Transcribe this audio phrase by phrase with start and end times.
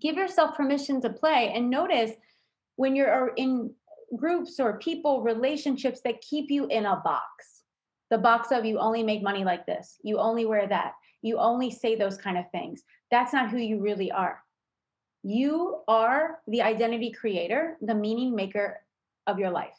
[0.00, 2.12] give yourself permission to play and notice
[2.76, 3.72] when you're in
[4.16, 7.62] groups or people, relationships that keep you in a box.
[8.10, 11.70] The box of you only make money like this, you only wear that, you only
[11.70, 12.82] say those kind of things.
[13.10, 14.42] That's not who you really are.
[15.24, 18.80] You are the identity creator, the meaning maker
[19.26, 19.76] of your life.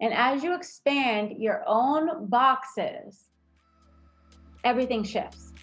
[0.00, 3.30] And as you expand your own boxes,
[4.62, 5.54] everything shifts.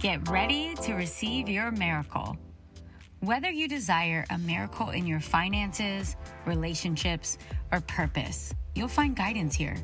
[0.00, 2.34] Get ready to receive your miracle.
[3.18, 7.36] Whether you desire a miracle in your finances, relationships,
[7.70, 9.76] or purpose, you'll find guidance here.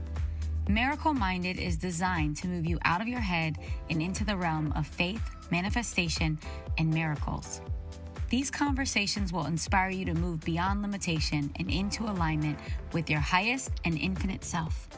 [0.71, 3.59] Miracle Minded is designed to move you out of your head
[3.91, 6.39] and into the realm of faith, manifestation,
[6.79, 7.61] and miracles.
[8.31, 12.59] These conversations will inspire you to move beyond limitation and into alignment
[12.95, 14.89] with your highest and infinite self.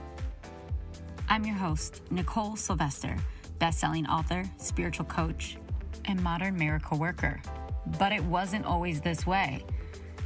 [1.29, 3.17] I'm your host, Nicole Sylvester
[3.59, 5.57] best-selling author, spiritual coach,
[6.05, 7.41] and modern miracle worker.
[7.99, 9.65] But it wasn't always this way.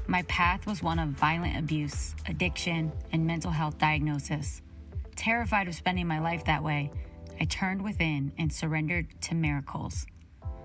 [0.06, 4.60] My path was one of violent abuse, addiction, and mental health diagnosis.
[5.16, 6.90] Terrified of spending my life that way,
[7.40, 10.06] I turned within and surrendered to miracles.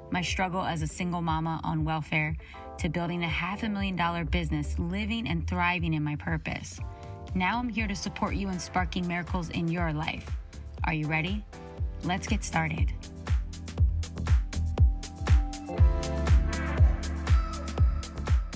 [0.10, 2.36] My struggle as a single mama on welfare
[2.80, 6.80] to building a half a million dollar business, living and thriving in my purpose.
[7.36, 10.30] Now I'm here to support you in sparking miracles in your life.
[10.84, 11.44] Are you ready?
[12.04, 12.92] Let's get started.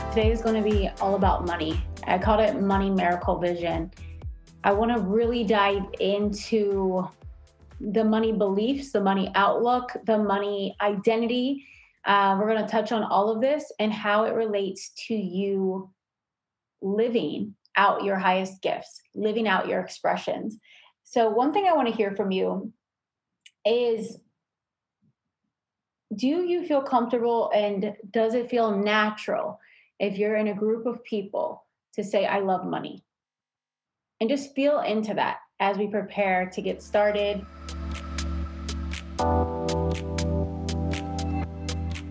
[0.09, 1.83] Today is going to be all about money.
[2.05, 3.91] I called it Money Miracle Vision.
[4.63, 7.07] I want to really dive into
[7.79, 11.65] the money beliefs, the money outlook, the money identity.
[12.05, 15.89] Uh, we're going to touch on all of this and how it relates to you
[16.81, 20.57] living out your highest gifts, living out your expressions.
[21.03, 22.71] So, one thing I want to hear from you
[23.65, 24.17] is
[26.15, 29.59] do you feel comfortable and does it feel natural
[29.99, 33.03] if you're in a group of people to say, I love money?
[34.19, 37.45] And just feel into that as we prepare to get started.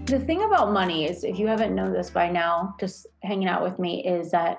[0.07, 3.63] The thing about money is, if you haven't known this by now, just hanging out
[3.63, 4.59] with me, is that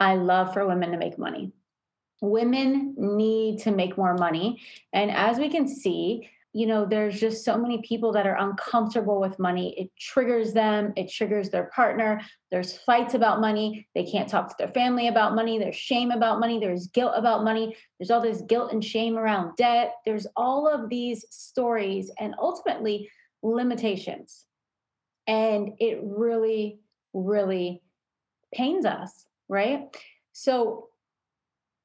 [0.00, 1.52] I love for women to make money
[2.22, 4.62] women need to make more money.
[4.92, 9.20] And as we can see, you know, there's just so many people that are uncomfortable
[9.20, 9.74] with money.
[9.76, 12.20] It triggers them, it triggers their partner.
[12.50, 13.88] There's fights about money.
[13.94, 15.58] They can't talk to their family about money.
[15.58, 16.60] There's shame about money.
[16.60, 17.74] There's guilt about money.
[17.98, 19.94] There's all this guilt and shame around debt.
[20.04, 23.10] There's all of these stories and ultimately
[23.42, 24.44] limitations.
[25.26, 26.78] And it really,
[27.14, 27.82] really
[28.54, 29.88] pains us, right?
[30.32, 30.88] So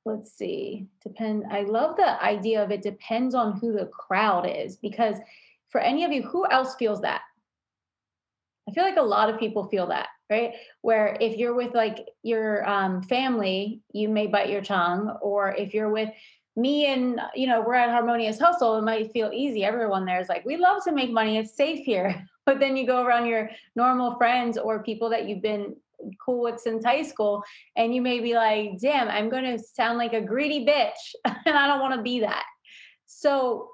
[0.07, 4.77] let's see depend i love the idea of it depends on who the crowd is
[4.77, 5.17] because
[5.69, 7.21] for any of you who else feels that?
[8.67, 10.55] I feel like a lot of people feel that right?
[10.81, 15.73] Where if you're with like your um, family you may bite your tongue or if
[15.73, 16.09] you're with
[16.57, 19.63] me and you know we're at harmonious hustle it might feel easy.
[19.63, 22.25] Everyone there is like we love to make money it's safe here.
[22.47, 25.75] But then you go around your normal friends or people that you've been
[26.23, 27.43] cool with since high school
[27.75, 31.15] and you may be like damn i'm going to sound like a greedy bitch
[31.45, 32.45] and i don't want to be that.
[33.05, 33.69] So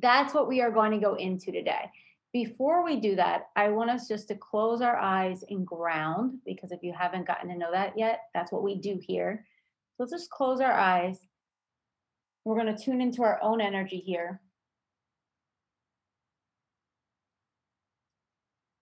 [0.00, 1.90] that's what we are going to go into today.
[2.32, 6.72] Before we do that i want us just to close our eyes and ground because
[6.72, 9.44] if you haven't gotten to know that yet that's what we do here.
[9.96, 11.18] So let's just close our eyes.
[12.44, 14.40] We're going to tune into our own energy here.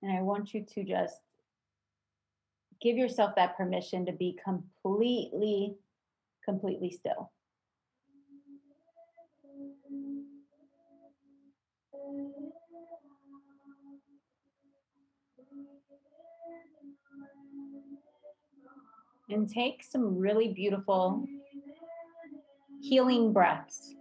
[0.03, 1.21] And i want you to just
[2.81, 5.75] give yourself that permission to be completely,
[6.45, 7.33] completely still.
[19.29, 21.27] And take some really beautiful
[22.81, 23.97] healing breaths.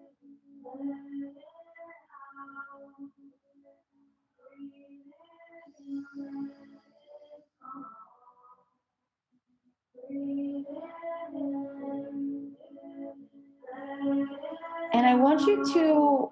[14.94, 16.32] And I want you to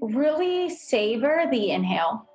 [0.00, 2.28] really savor the inhale,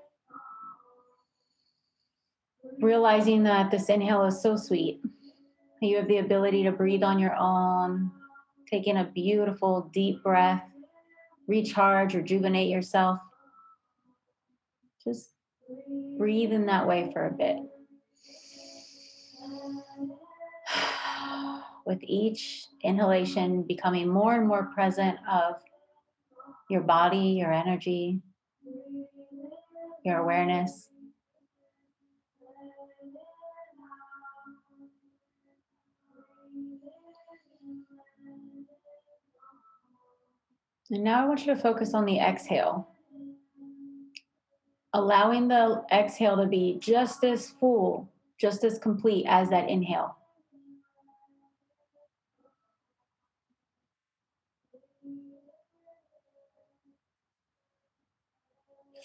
[2.80, 5.02] realizing that this inhale is so sweet.
[5.82, 8.12] You have the ability to breathe on your own,
[8.70, 10.64] take in a beautiful deep breath,
[11.48, 13.20] recharge, rejuvenate yourself.
[15.04, 15.32] Just
[16.18, 17.58] breathe in that way for a bit.
[21.86, 25.56] with each inhalation, becoming more and more present of
[26.70, 28.22] your body, your energy,
[30.04, 30.90] your awareness.
[40.92, 42.90] And now I want you to focus on the exhale.
[44.94, 48.10] Allowing the exhale to be just as full,
[48.42, 50.18] just as complete as that inhale.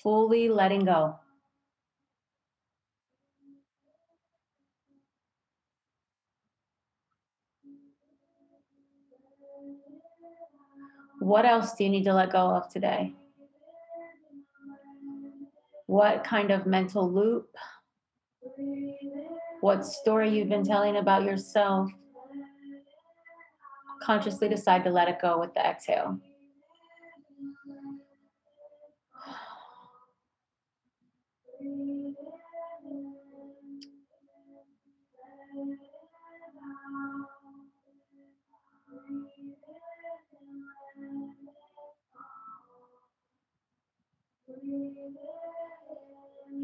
[0.02, 1.16] Fully letting go.
[11.20, 13.14] What else do you need to let go of today?
[15.86, 17.48] What kind of mental loop?
[19.60, 21.90] What story you've been telling about yourself?
[24.02, 26.18] Consciously decide to let it go with the exhale.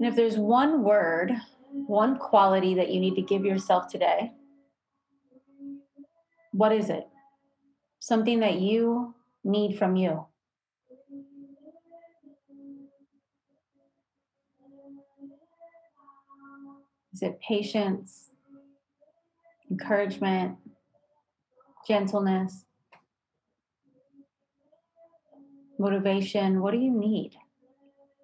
[0.03, 1.33] And if there's one word,
[1.73, 4.33] one quality that you need to give yourself today,
[6.53, 7.09] what is it?
[7.99, 9.15] Something that you
[9.45, 10.27] need from you.
[17.15, 18.31] Is it patience,
[19.71, 20.57] encouragement,
[21.87, 22.65] gentleness,
[25.79, 26.61] motivation?
[26.63, 27.37] What do you need?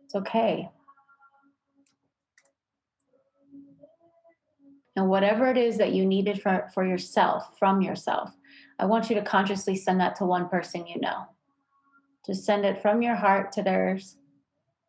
[0.04, 0.70] It's okay.
[4.98, 8.36] And whatever it is that you needed for, for yourself, from yourself,
[8.80, 11.24] I want you to consciously send that to one person you know.
[12.26, 14.16] Just send it from your heart to theirs,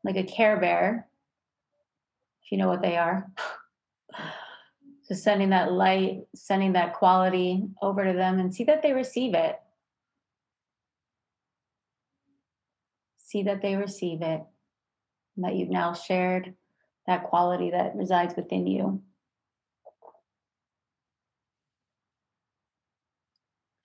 [0.03, 1.07] like a care bear,
[2.41, 3.29] if you know what they are.
[5.07, 9.35] Just sending that light, sending that quality over to them and see that they receive
[9.35, 9.59] it.
[13.19, 14.41] See that they receive it,
[15.35, 16.55] and that you've now shared
[17.05, 19.03] that quality that resides within you.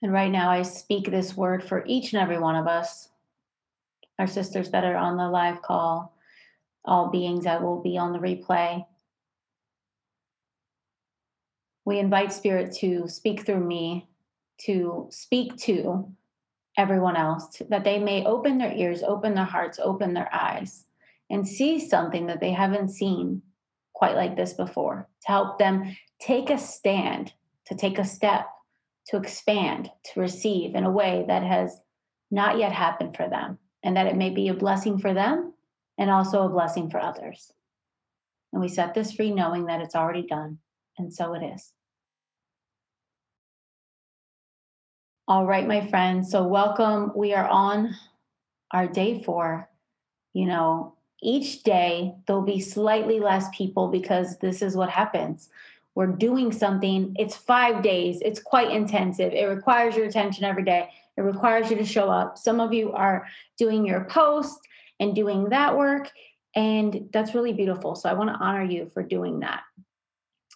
[0.05, 3.09] And right now, I speak this word for each and every one of us,
[4.19, 6.15] our sisters that are on the live call,
[6.85, 8.85] all beings that will be on the replay.
[11.87, 14.07] We invite Spirit to speak through me,
[14.67, 16.13] to speak to
[16.77, 20.85] everyone else, that they may open their ears, open their hearts, open their eyes,
[21.31, 23.41] and see something that they haven't seen
[23.95, 27.33] quite like this before, to help them take a stand,
[27.65, 28.51] to take a step
[29.09, 31.81] to expand, to receive in a way that has
[32.31, 35.53] not yet happened for them, and that it may be a blessing for them
[35.99, 37.53] and also a blessing for others.
[38.53, 40.59] And we set this free knowing that it's already done,
[40.99, 41.73] and so it is.
[45.27, 46.31] All right, my friends.
[46.31, 47.13] So, welcome.
[47.17, 47.95] We are on
[48.73, 49.69] our day four.
[50.35, 55.49] You know, each day there'll be slightly less people because this is what happens
[55.95, 57.15] we're doing something.
[57.19, 59.33] It's five days, it's quite intensive.
[59.33, 62.37] It requires your attention every day, it requires you to show up.
[62.39, 63.27] Some of you are
[63.59, 64.59] doing your post
[65.01, 66.11] and doing that work,
[66.57, 67.95] and that's really beautiful.
[67.95, 69.63] So I want to honor you for doing that.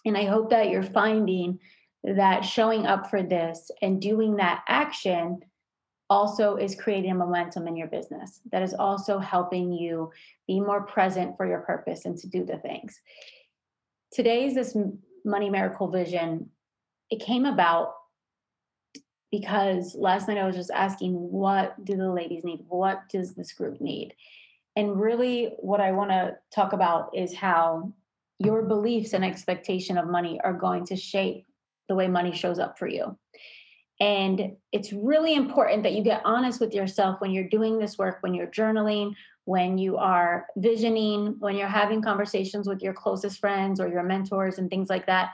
[0.05, 1.59] And I hope that you're finding
[2.03, 5.41] that showing up for this and doing that action
[6.09, 10.11] also is creating momentum in your business that is also helping you
[10.47, 12.99] be more present for your purpose and to do the things.
[14.11, 14.75] Today's this
[15.25, 16.49] Money Miracle Vision,
[17.09, 17.93] it came about
[19.31, 22.65] because last night I was just asking, what do the ladies need?
[22.67, 24.15] What does this group need?
[24.75, 27.93] And really, what I want to talk about is how
[28.39, 31.45] your beliefs and expectation of money are going to shape
[31.89, 33.17] the way money shows up for you.
[33.99, 38.19] And it's really important that you get honest with yourself when you're doing this work,
[38.21, 39.13] when you're journaling,
[39.49, 44.59] when you are visioning, when you're having conversations with your closest friends or your mentors
[44.59, 45.31] and things like that,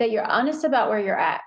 [0.00, 1.40] that you're honest about where you're at.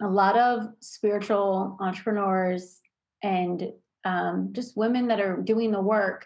[0.00, 2.80] A lot of spiritual entrepreneurs
[3.20, 3.72] and
[4.04, 6.24] um, just women that are doing the work,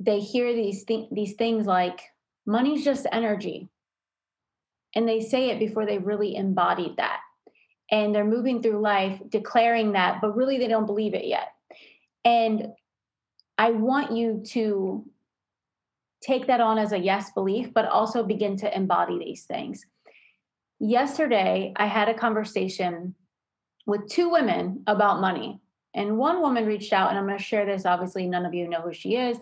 [0.00, 2.00] they hear these th- these things like
[2.44, 3.68] money's just energy,
[4.96, 7.20] and they say it before they really embodied that,
[7.92, 11.52] and they're moving through life declaring that, but really they don't believe it yet.
[12.24, 12.72] And
[13.58, 15.04] I want you to
[16.22, 19.84] take that on as a yes belief, but also begin to embody these things.
[20.78, 23.14] yesterday I had a conversation
[23.86, 25.60] with two women about money.
[25.94, 27.86] And one woman reached out, and I'm going to share this.
[27.86, 29.38] Obviously, none of you know who she is,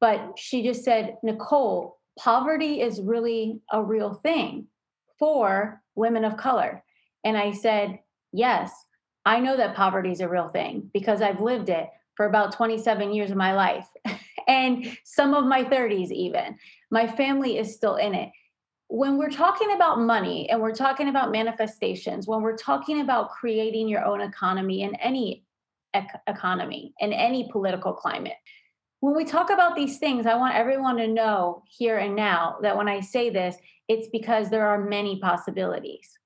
[0.00, 4.66] but she just said, Nicole, poverty is really a real thing
[5.18, 6.82] for women of color.
[7.24, 7.98] And I said,
[8.32, 8.72] Yes,
[9.26, 11.90] I know that poverty is a real thing because I've lived it
[12.20, 13.86] for about 27 years of my life
[14.46, 16.54] and some of my 30s, even.
[16.90, 18.28] My family is still in it
[18.88, 23.88] when we're talking about money and we're talking about manifestations, when we're talking about creating
[23.88, 25.46] your own economy in any
[25.94, 28.36] ec- economy, in any political climate,
[28.98, 32.76] when we talk about these things, I want everyone to know here and now that
[32.76, 33.56] when I say this,
[33.88, 36.18] it's because there are many possibilities.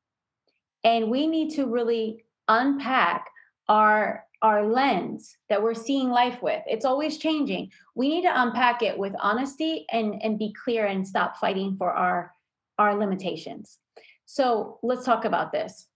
[0.82, 3.28] And we need to really unpack
[3.68, 8.82] our our lens that we're seeing life with it's always changing we need to unpack
[8.82, 12.30] it with honesty and and be clear and stop fighting for our
[12.78, 13.78] our limitations.
[14.26, 15.88] So let's talk about this.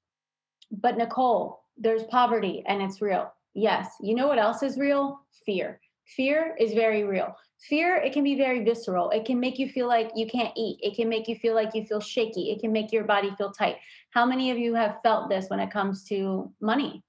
[0.71, 3.33] But Nicole, there's poverty and it's real.
[3.55, 3.89] Yes.
[4.01, 5.21] You know what else is real?
[5.47, 5.81] Fear.
[6.17, 7.35] Fear is very real.
[7.69, 9.11] Fear, it can be very visceral.
[9.11, 10.79] It can make you feel like you can't eat.
[10.81, 12.51] It can make you feel like you feel shaky.
[12.53, 13.77] It can make your body feel tight.
[14.11, 17.03] How many of you have felt this when it comes to money?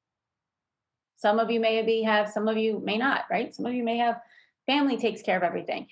[1.19, 3.53] Some of you may be have, some of you may not, right?
[3.53, 4.21] Some of you may have
[4.65, 5.87] family takes care of everything.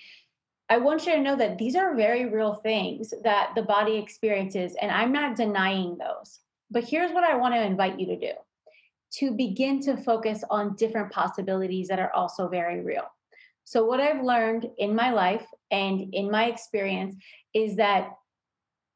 [0.70, 4.74] I want you to know that these are very real things that the body experiences,
[4.80, 6.40] and I'm not denying those.
[6.70, 8.32] But here's what I want to invite you to do
[9.10, 13.04] to begin to focus on different possibilities that are also very real.
[13.64, 17.16] So, what I've learned in my life and in my experience
[17.52, 18.12] is that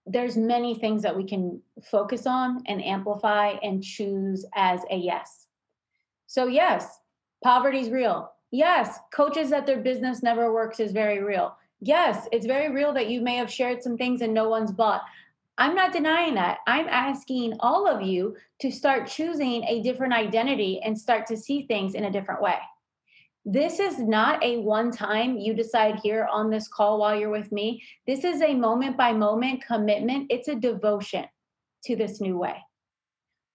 [0.07, 1.61] there's many things that we can
[1.91, 5.42] focus on and amplify and choose as a yes.
[6.33, 6.99] So, yes,
[7.45, 8.33] poverty is real.
[8.51, 11.55] Yes, coaches that their business never works is very real.
[11.83, 15.03] Yes, it's very real that you may have shared some things and no one's bought.
[15.59, 16.61] I'm not denying that.
[16.67, 21.67] I'm asking all of you to start choosing a different identity and start to see
[21.67, 22.57] things in a different way.
[23.45, 27.53] This is not a one time you decide here on this call while you're with
[27.53, 27.83] me.
[28.07, 30.29] This is a moment by moment commitment.
[30.31, 31.27] It's a devotion
[31.85, 32.57] to this new way.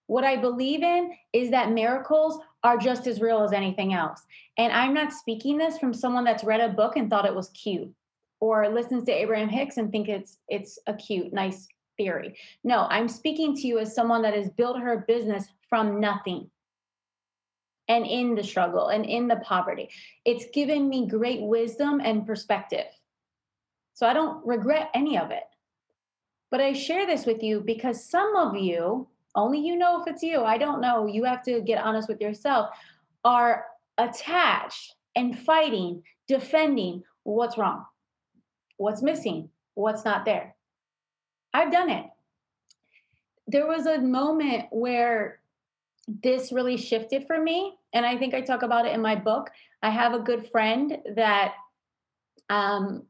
[0.06, 4.22] What I believe in is that miracles are just as real as anything else.
[4.56, 7.50] And I'm not speaking this from someone that's read a book and thought it was
[7.50, 7.92] cute
[8.40, 12.36] or listens to Abraham Hicks and think it's it's a cute, nice theory.
[12.64, 16.50] No, I'm speaking to you as someone that has built her business from nothing
[17.88, 19.88] and in the struggle and in the poverty.
[20.24, 22.86] It's given me great wisdom and perspective.
[23.94, 25.44] So I don't regret any of it.
[26.50, 30.22] But I share this with you because some of you, only you know if it's
[30.22, 32.70] you, I don't know, you have to get honest with yourself,
[33.24, 33.64] are
[33.96, 37.84] attached and fighting, defending what's wrong
[38.78, 40.56] what's missing, what's not there.
[41.52, 42.06] I've done it.
[43.46, 45.40] There was a moment where
[46.22, 47.74] this really shifted for me.
[47.92, 49.50] And I think I talk about it in my book.
[49.82, 51.54] I have a good friend that
[52.48, 53.04] um,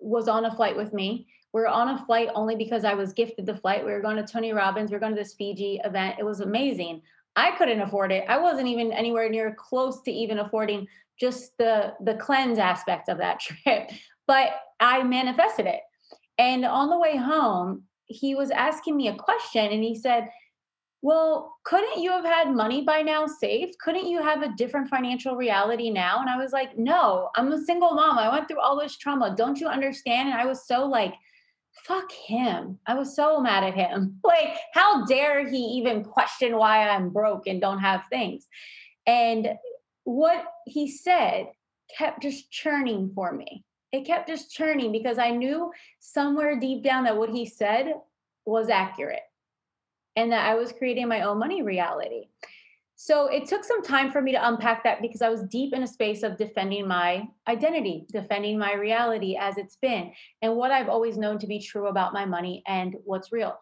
[0.00, 1.28] was on a flight with me.
[1.52, 3.84] We are on a flight only because I was gifted the flight.
[3.84, 4.90] We were going to Tony Robbins.
[4.90, 6.16] We are going to this Fiji event.
[6.18, 7.02] It was amazing.
[7.36, 8.24] I couldn't afford it.
[8.28, 10.86] I wasn't even anywhere near close to even affording
[11.20, 13.90] just the the cleanse aspect of that trip
[14.26, 15.80] but I manifested it.
[16.38, 20.28] And on the way home, he was asking me a question and he said,
[21.02, 23.78] Well, couldn't you have had money by now saved?
[23.78, 26.20] Couldn't you have a different financial reality now?
[26.20, 28.18] And I was like, No, I'm a single mom.
[28.18, 29.34] I went through all this trauma.
[29.36, 30.30] Don't you understand?
[30.30, 31.14] And I was so like,
[31.86, 32.78] fuck him.
[32.86, 34.20] I was so mad at him.
[34.24, 38.46] Like, how dare he even question why I'm broke and don't have things?
[39.06, 39.58] And
[40.04, 41.48] what he said
[41.96, 47.04] kept just churning for me it kept just churning because I knew somewhere deep down
[47.04, 47.94] that what he said
[48.46, 49.20] was accurate
[50.16, 52.28] and that I was creating my own money reality.
[53.04, 55.82] So it took some time for me to unpack that because I was deep in
[55.82, 60.88] a space of defending my identity, defending my reality as it's been, and what I've
[60.88, 63.58] always known to be true about my money and what's real.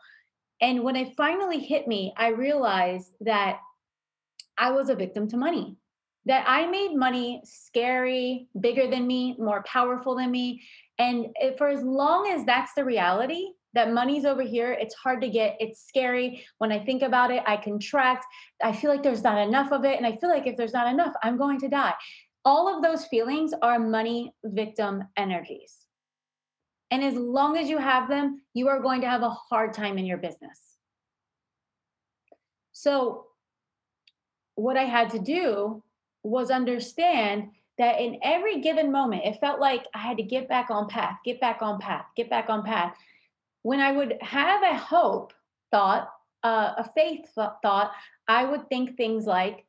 [0.61, 3.61] And when it finally hit me, I realized that
[4.59, 5.79] I was a victim to money
[6.27, 10.61] that I made money scary, bigger than me, more powerful than me.
[10.99, 15.29] And for as long as that's the reality, that money's over here, it's hard to
[15.29, 16.45] get, it's scary.
[16.59, 18.25] When I think about it, I contract.
[18.63, 19.97] I feel like there's not enough of it.
[19.97, 21.95] And I feel like if there's not enough, I'm going to die.
[22.45, 25.77] All of those feelings are money victim energies.
[26.91, 29.99] And as long as you have them, you are going to have a hard time
[29.99, 30.59] in your business.
[32.73, 33.27] So,
[34.57, 35.83] what I had to do
[36.23, 40.71] was understand that in every given moment, it felt like I had to get back
[40.71, 42.95] on path, get back on path, get back on path.
[43.63, 45.33] When I would have a hope
[45.71, 46.09] thought,
[46.43, 47.93] uh, a faith thought,
[48.29, 49.65] I would think things like,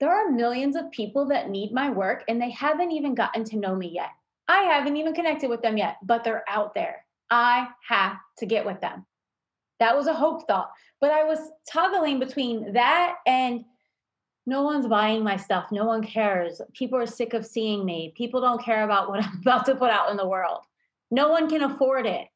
[0.00, 3.58] there are millions of people that need my work and they haven't even gotten to
[3.58, 4.10] know me yet.
[4.48, 7.04] I haven't even connected with them yet, but they're out there.
[7.30, 9.06] I have to get with them.
[9.78, 10.70] That was a hope thought.
[11.00, 11.38] But I was
[11.70, 13.64] toggling between that and
[14.46, 15.70] no one's buying my stuff.
[15.70, 16.60] No one cares.
[16.72, 18.12] People are sick of seeing me.
[18.16, 20.64] People don't care about what I'm about to put out in the world.
[21.10, 22.26] No one can afford it.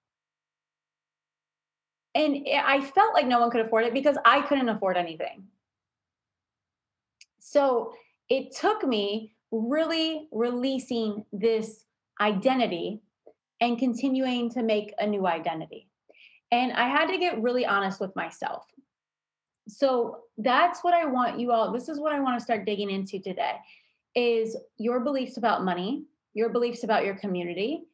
[2.15, 5.45] And I felt like no one could afford it because I couldn't afford anything.
[7.41, 7.93] So
[8.29, 11.85] it took me really releasing this
[12.21, 13.01] identity
[13.61, 15.89] and continuing to make a new identity.
[16.53, 18.65] And I had to get really honest with myself.
[19.69, 22.91] So that's what I want you all, this is what I want to start digging
[22.91, 23.57] into today
[24.15, 26.05] is your beliefs about money,
[26.35, 27.85] your beliefs about your community.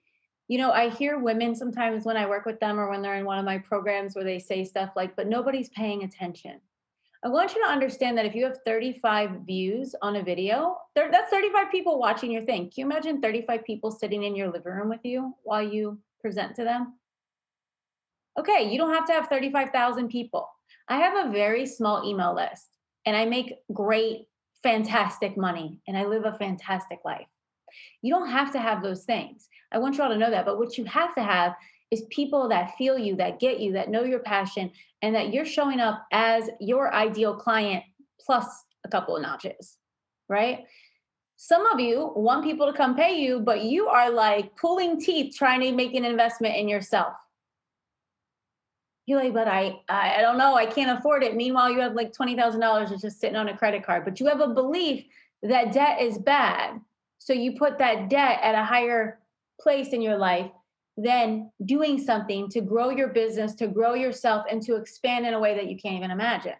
[0.50, 3.24] You know, I hear women sometimes when I work with them or when they're in
[3.24, 6.60] one of my programs where they say stuff like, but nobody's paying attention.
[7.24, 11.30] I want you to understand that if you have 35 views on a video, that's
[11.30, 12.62] 35 people watching your thing.
[12.62, 16.56] Can you imagine 35 people sitting in your living room with you while you present
[16.56, 16.94] to them?
[18.36, 20.48] Okay, you don't have to have 35,000 people.
[20.88, 22.76] I have a very small email list
[23.06, 24.26] and I make great,
[24.64, 27.28] fantastic money and I live a fantastic life.
[28.02, 29.48] You don't have to have those things.
[29.72, 30.46] I want you all to know that.
[30.46, 31.54] But what you have to have
[31.90, 34.70] is people that feel you, that get you, that know your passion,
[35.02, 37.82] and that you're showing up as your ideal client
[38.20, 38.46] plus
[38.84, 39.76] a couple of notches,
[40.28, 40.64] right?
[41.36, 45.34] Some of you want people to come pay you, but you are like pulling teeth
[45.36, 47.14] trying to make an investment in yourself.
[49.06, 51.34] You're like, but I, I don't know, I can't afford it.
[51.34, 54.26] Meanwhile, you have like twenty thousand dollars just sitting on a credit card, but you
[54.26, 55.04] have a belief
[55.42, 56.80] that debt is bad,
[57.20, 59.20] so you put that debt at a higher
[59.60, 60.50] place in your life
[60.96, 65.38] than doing something to grow your business, to grow yourself, and to expand in a
[65.38, 66.54] way that you can't even imagine.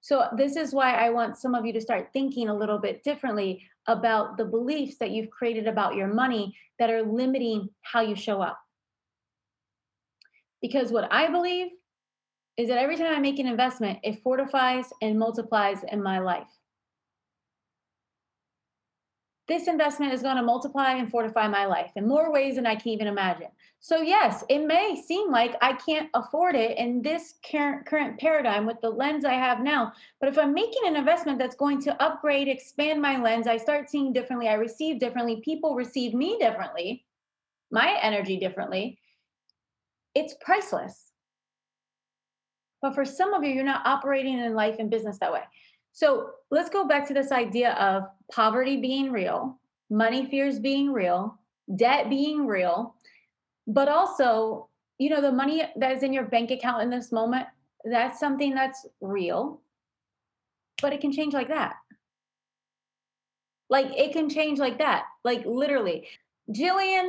[0.00, 3.04] So, this is why I want some of you to start thinking a little bit
[3.04, 8.16] differently about the beliefs that you've created about your money that are limiting how you
[8.16, 8.58] show up.
[10.60, 11.68] Because what I believe
[12.56, 16.48] is that every time I make an investment, it fortifies and multiplies in my life
[19.50, 22.76] this investment is going to multiply and fortify my life in more ways than I
[22.76, 23.48] can even imagine.
[23.80, 28.66] So, yes, it may seem like I can't afford it in this current, current paradigm
[28.66, 29.92] with the lens I have now.
[30.20, 33.90] But if I'm making an investment that's going to upgrade, expand my lens, I start
[33.90, 37.04] seeing differently, I receive differently, people receive me differently,
[37.70, 38.98] my energy differently,
[40.14, 41.12] it's priceless.
[42.82, 45.42] But for some of you, you're not operating in life and business that way.
[45.92, 49.58] So let's go back to this idea of poverty being real,
[49.90, 51.38] money fears being real,
[51.76, 52.94] debt being real,
[53.66, 57.46] but also, you know, the money that is in your bank account in this moment,
[57.84, 59.60] that's something that's real,
[60.80, 61.74] but it can change like that.
[63.68, 66.08] Like it can change like that, like literally.
[66.50, 67.08] Jillian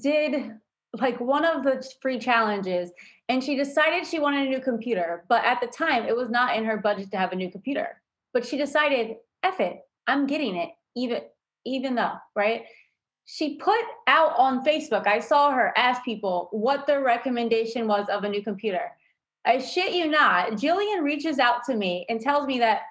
[0.00, 0.52] did
[0.98, 2.90] like one of the free challenges
[3.28, 6.56] and she decided she wanted a new computer, but at the time it was not
[6.56, 8.00] in her budget to have a new computer
[8.32, 11.20] but she decided, F it, I'm getting it, even
[11.64, 12.64] even though, right?
[13.26, 18.24] She put out on Facebook, I saw her ask people what their recommendation was of
[18.24, 18.90] a new computer.
[19.44, 22.82] I shit you not, Jillian reaches out to me and tells me that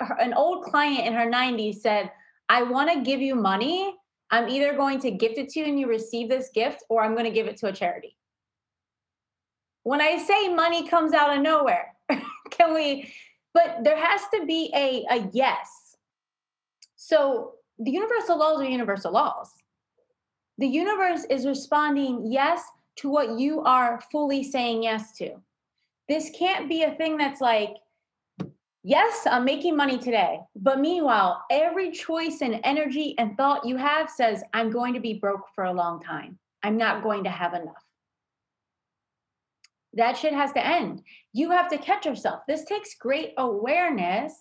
[0.00, 2.10] her, an old client in her 90s said,
[2.48, 3.94] I want to give you money.
[4.30, 7.12] I'm either going to gift it to you and you receive this gift, or I'm
[7.12, 8.16] going to give it to a charity.
[9.84, 11.94] When I say money comes out of nowhere,
[12.50, 13.12] can we
[13.58, 15.96] but there has to be a, a yes.
[16.94, 19.50] So the universal laws are universal laws.
[20.58, 22.62] The universe is responding yes
[22.98, 25.30] to what you are fully saying yes to.
[26.08, 27.74] This can't be a thing that's like,
[28.84, 30.38] yes, I'm making money today.
[30.54, 35.14] But meanwhile, every choice and energy and thought you have says, I'm going to be
[35.14, 36.38] broke for a long time.
[36.62, 37.87] I'm not going to have enough.
[39.98, 41.02] That shit has to end.
[41.32, 42.42] You have to catch yourself.
[42.46, 44.32] This takes great awareness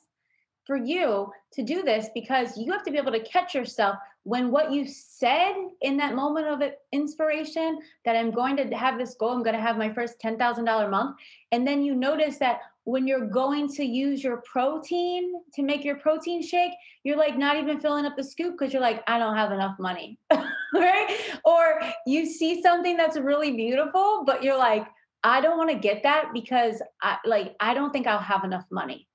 [0.66, 4.52] for you to do this because you have to be able to catch yourself when
[4.52, 9.32] what you said in that moment of inspiration that I'm going to have this goal,
[9.32, 11.16] I'm going to have my first $10,000 month.
[11.52, 15.96] And then you notice that when you're going to use your protein to make your
[15.96, 19.36] protein shake, you're like not even filling up the scoop because you're like, I don't
[19.36, 20.20] have enough money.
[20.74, 21.18] right?
[21.46, 24.86] Or you see something that's really beautiful, but you're like,
[25.28, 28.64] I don't want to get that because I like I don't think I'll have enough
[28.72, 29.10] money.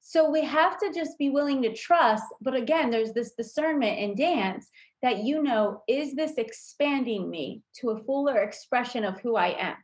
[0.00, 4.14] So we have to just be willing to trust, but again, there's this discernment in
[4.14, 4.68] dance
[5.02, 9.76] that you know is this expanding me to a fuller expression of who I am?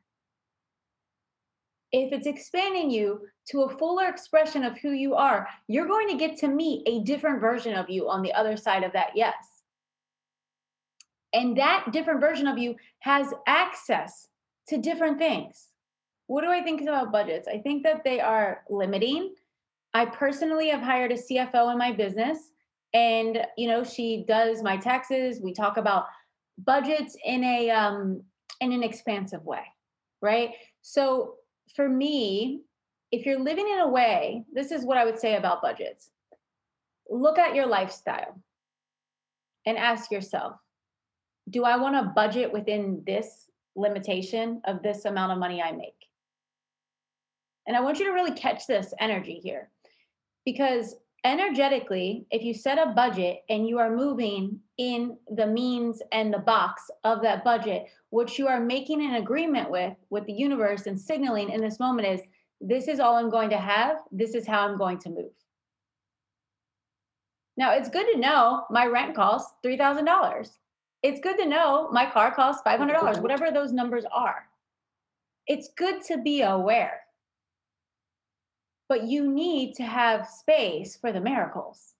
[1.90, 6.16] If it's expanding you to a fuller expression of who you are, you're going to
[6.16, 9.35] get to meet a different version of you on the other side of that yes.
[11.33, 14.29] And that different version of you has access
[14.69, 15.69] to different things.
[16.27, 17.49] What do I think about budgets?
[17.49, 19.35] I think that they are limiting.
[19.95, 22.39] I personally have hired a CFO in my business
[22.95, 26.07] and you know she does my taxes we talk about
[26.65, 28.23] budgets in a um
[28.61, 29.63] in an expansive way
[30.23, 30.51] right
[30.83, 31.35] so
[31.77, 32.63] for me
[33.13, 36.11] if you're living in a way this is what i would say about budgets
[37.11, 38.41] look at your lifestyle
[39.67, 40.57] and ask yourself
[41.51, 43.48] do i want to budget within this
[43.79, 46.07] limitation of this amount of money i make
[47.67, 49.71] and i want you to really catch this energy here
[50.45, 56.33] because energetically, if you set a budget and you are moving in the means and
[56.33, 60.87] the box of that budget, what you are making an agreement with with the universe
[60.87, 62.21] and signaling in this moment is
[62.61, 65.33] this is all I'm going to have, this is how I'm going to move.
[67.57, 70.49] Now, it's good to know my rent costs $3,000.
[71.03, 74.49] It's good to know my car costs $500, whatever those numbers are.
[75.47, 77.01] It's good to be aware
[78.89, 81.95] but you need to have space for the miracles.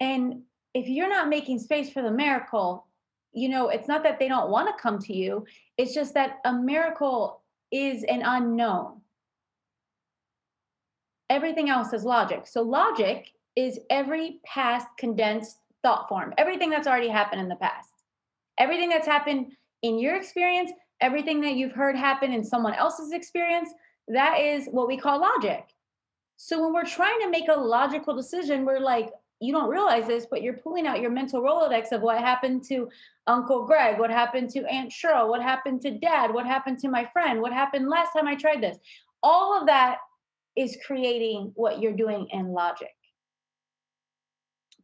[0.00, 0.42] And
[0.74, 2.86] if you're not making space for the miracle,
[3.32, 6.38] you know, it's not that they don't want to come to you, it's just that
[6.44, 9.00] a miracle is an unknown.
[11.30, 12.46] Everything else is logic.
[12.46, 17.90] So, logic is every past condensed thought form, everything that's already happened in the past,
[18.58, 23.70] everything that's happened in your experience, everything that you've heard happen in someone else's experience,
[24.08, 25.64] that is what we call logic.
[26.36, 29.10] So when we're trying to make a logical decision, we're like,
[29.40, 32.88] you don't realize this, but you're pulling out your mental Rolodex of what happened to
[33.26, 37.08] Uncle Greg, what happened to Aunt Cheryl, what happened to dad, what happened to my
[37.12, 38.78] friend, what happened last time I tried this.
[39.22, 39.98] All of that
[40.56, 42.90] is creating what you're doing in logic.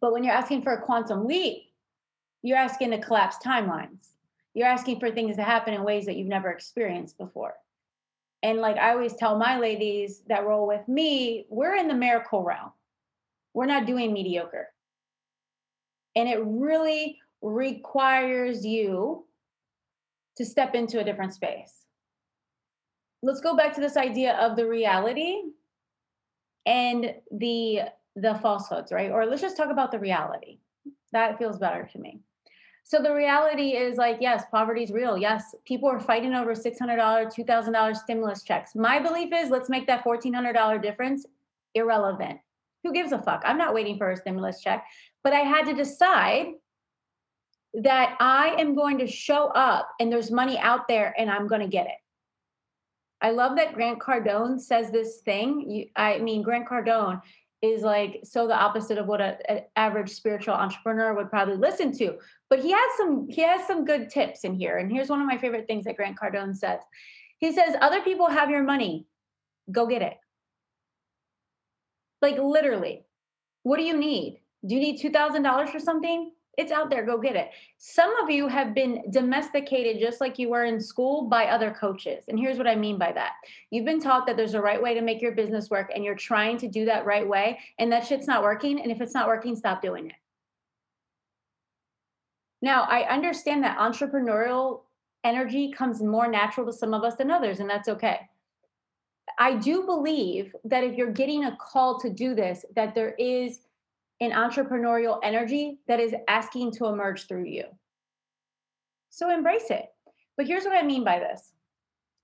[0.04, 1.62] But when you're asking for a quantum leap,
[2.42, 4.08] you're asking to collapse timelines.
[4.52, 7.54] You're asking for things to happen in ways that you've never experienced before.
[8.42, 12.42] And like I always tell my ladies that roll with me, we're in the miracle
[12.42, 12.72] realm.
[13.54, 14.68] We're not doing mediocre.
[16.14, 19.24] And it really requires you
[20.36, 21.86] to step into a different space.
[23.22, 25.44] Let's go back to this idea of the reality
[26.66, 27.84] and the
[28.16, 29.10] the falsehoods, right?
[29.10, 30.58] Or let's just talk about the reality.
[31.12, 32.20] That feels better to me.
[32.86, 35.16] So the reality is like, yes, poverty is real.
[35.16, 38.74] Yes, people are fighting over $600, $2,000 stimulus checks.
[38.74, 41.26] My belief is let's make that $1,400 difference
[41.74, 42.38] irrelevant.
[42.82, 43.42] Who gives a fuck?
[43.46, 44.84] I'm not waiting for a stimulus check.
[45.22, 46.48] But I had to decide
[47.72, 51.62] that I am going to show up and there's money out there and I'm going
[51.62, 51.96] to get it.
[53.22, 55.70] I love that Grant Cardone says this thing.
[55.70, 57.22] You, I mean, Grant Cardone
[57.64, 62.18] is like so the opposite of what an average spiritual entrepreneur would probably listen to.
[62.50, 64.78] But he has some he has some good tips in here.
[64.78, 66.80] And here's one of my favorite things that grant cardone says.
[67.38, 69.06] He says other people have your money.
[69.70, 70.16] Go get it.
[72.20, 73.04] Like literally.
[73.62, 74.40] What do you need?
[74.66, 77.50] Do you need $2000 for something it's out there go get it.
[77.78, 82.24] Some of you have been domesticated just like you were in school by other coaches
[82.28, 83.32] and here's what i mean by that.
[83.70, 86.14] You've been taught that there's a right way to make your business work and you're
[86.14, 89.26] trying to do that right way and that shit's not working and if it's not
[89.26, 90.16] working stop doing it.
[92.62, 94.82] Now i understand that entrepreneurial
[95.24, 98.20] energy comes more natural to some of us than others and that's okay.
[99.38, 103.60] I do believe that if you're getting a call to do this that there is
[104.24, 107.64] an entrepreneurial energy that is asking to emerge through you.
[109.10, 109.86] So embrace it.
[110.36, 111.52] But here's what I mean by this.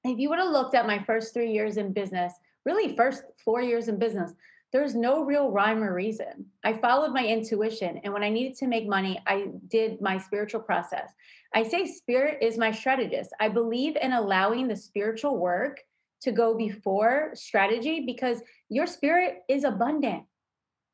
[0.05, 2.33] If you would have looked at my first three years in business,
[2.65, 4.33] really first four years in business,
[4.73, 6.47] there's no real rhyme or reason.
[6.65, 8.01] I followed my intuition.
[8.05, 11.13] And when I needed to make money, I did my spiritual process.
[11.55, 13.31] I say spirit is my strategist.
[13.41, 15.81] I believe in allowing the spiritual work
[16.23, 20.23] to go before strategy because your spirit is abundant.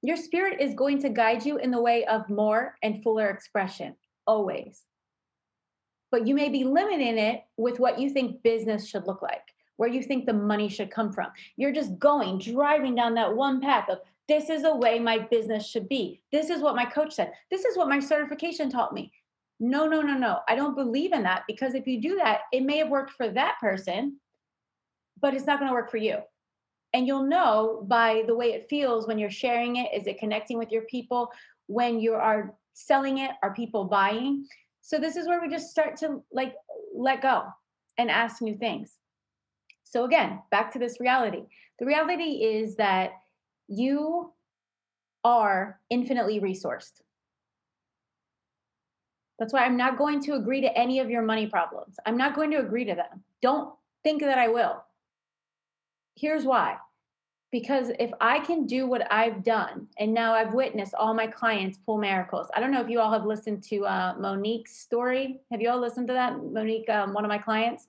[0.02, 3.96] Your spirit is going to guide you in the way of more and fuller expression,
[4.26, 4.82] always.
[6.10, 9.42] But you may be limiting it with what you think business should look like,
[9.76, 11.28] where you think the money should come from.
[11.56, 15.68] You're just going, driving down that one path of this is the way my business
[15.68, 16.20] should be.
[16.32, 17.32] This is what my coach said.
[17.50, 19.12] This is what my certification taught me.
[19.60, 20.40] No, no, no, no.
[20.48, 23.28] I don't believe in that because if you do that, it may have worked for
[23.30, 24.18] that person,
[25.20, 26.18] but it's not going to work for you
[26.96, 30.56] and you'll know by the way it feels when you're sharing it is it connecting
[30.56, 31.30] with your people
[31.66, 33.32] when you are selling it?
[33.42, 34.46] Are people buying?
[34.80, 36.54] So this is where we just start to like
[36.94, 37.44] let go
[37.98, 38.94] and ask new things.
[39.84, 41.42] So again, back to this reality.
[41.78, 43.10] The reality is that
[43.68, 44.32] you
[45.22, 47.02] are infinitely resourced.
[49.38, 51.96] That's why I'm not going to agree to any of your money problems.
[52.06, 53.22] I'm not going to agree to them.
[53.42, 54.82] Don't think that I will.
[56.14, 56.76] Here's why.
[57.58, 61.78] Because if I can do what I've done, and now I've witnessed all my clients
[61.86, 62.48] pull miracles.
[62.54, 65.40] I don't know if you all have listened to uh, Monique's story.
[65.50, 66.34] Have you all listened to that?
[66.36, 67.88] Monique, um, one of my clients.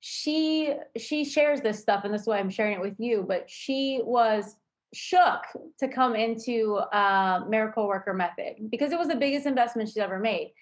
[0.00, 3.24] She she shares this stuff, and this is why I'm sharing it with you.
[3.28, 4.56] But she was
[4.92, 5.42] shook
[5.78, 10.18] to come into uh, miracle worker method because it was the biggest investment she's ever
[10.18, 10.52] made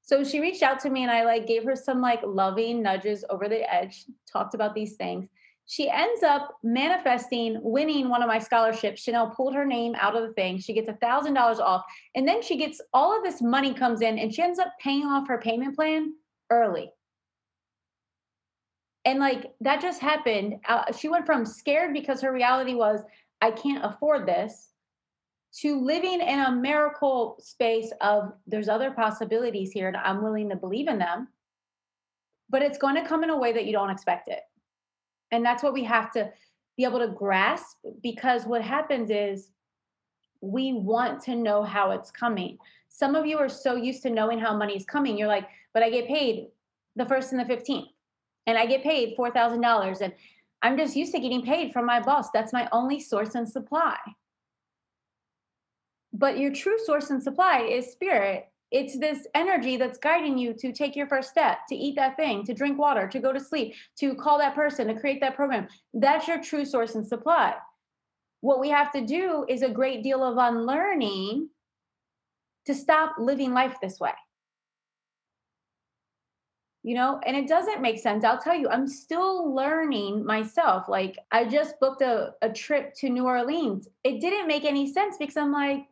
[0.00, 3.24] so she reached out to me and i like gave her some like loving nudges
[3.28, 5.28] over the edge talked about these things
[5.66, 9.02] she ends up manifesting winning one of my scholarships.
[9.02, 10.58] Chanel pulled her name out of the thing.
[10.58, 11.84] She gets a thousand dollars off.
[12.14, 15.04] And then she gets all of this money comes in and she ends up paying
[15.04, 16.14] off her payment plan
[16.50, 16.90] early.
[19.04, 20.56] And like that just happened.
[20.68, 23.00] Uh, she went from scared because her reality was
[23.40, 24.68] I can't afford this,
[25.54, 30.56] to living in a miracle space of there's other possibilities here and I'm willing to
[30.56, 31.28] believe in them.
[32.48, 34.40] But it's going to come in a way that you don't expect it.
[35.32, 36.30] And that's what we have to
[36.76, 39.50] be able to grasp because what happens is
[40.40, 42.58] we want to know how it's coming.
[42.88, 45.16] Some of you are so used to knowing how money is coming.
[45.16, 46.48] You're like, but I get paid
[46.96, 47.86] the first and the 15th,
[48.46, 50.00] and I get paid $4,000.
[50.02, 50.12] And
[50.60, 52.30] I'm just used to getting paid from my boss.
[52.30, 53.96] That's my only source and supply.
[56.12, 58.51] But your true source and supply is spirit.
[58.72, 62.44] It's this energy that's guiding you to take your first step, to eat that thing,
[62.46, 65.68] to drink water, to go to sleep, to call that person, to create that program.
[65.92, 67.54] That's your true source and supply.
[68.40, 71.50] What we have to do is a great deal of unlearning
[72.66, 74.12] to stop living life this way
[76.82, 81.16] you know and it doesn't make sense i'll tell you i'm still learning myself like
[81.30, 85.36] i just booked a, a trip to new orleans it didn't make any sense because
[85.36, 85.86] i'm like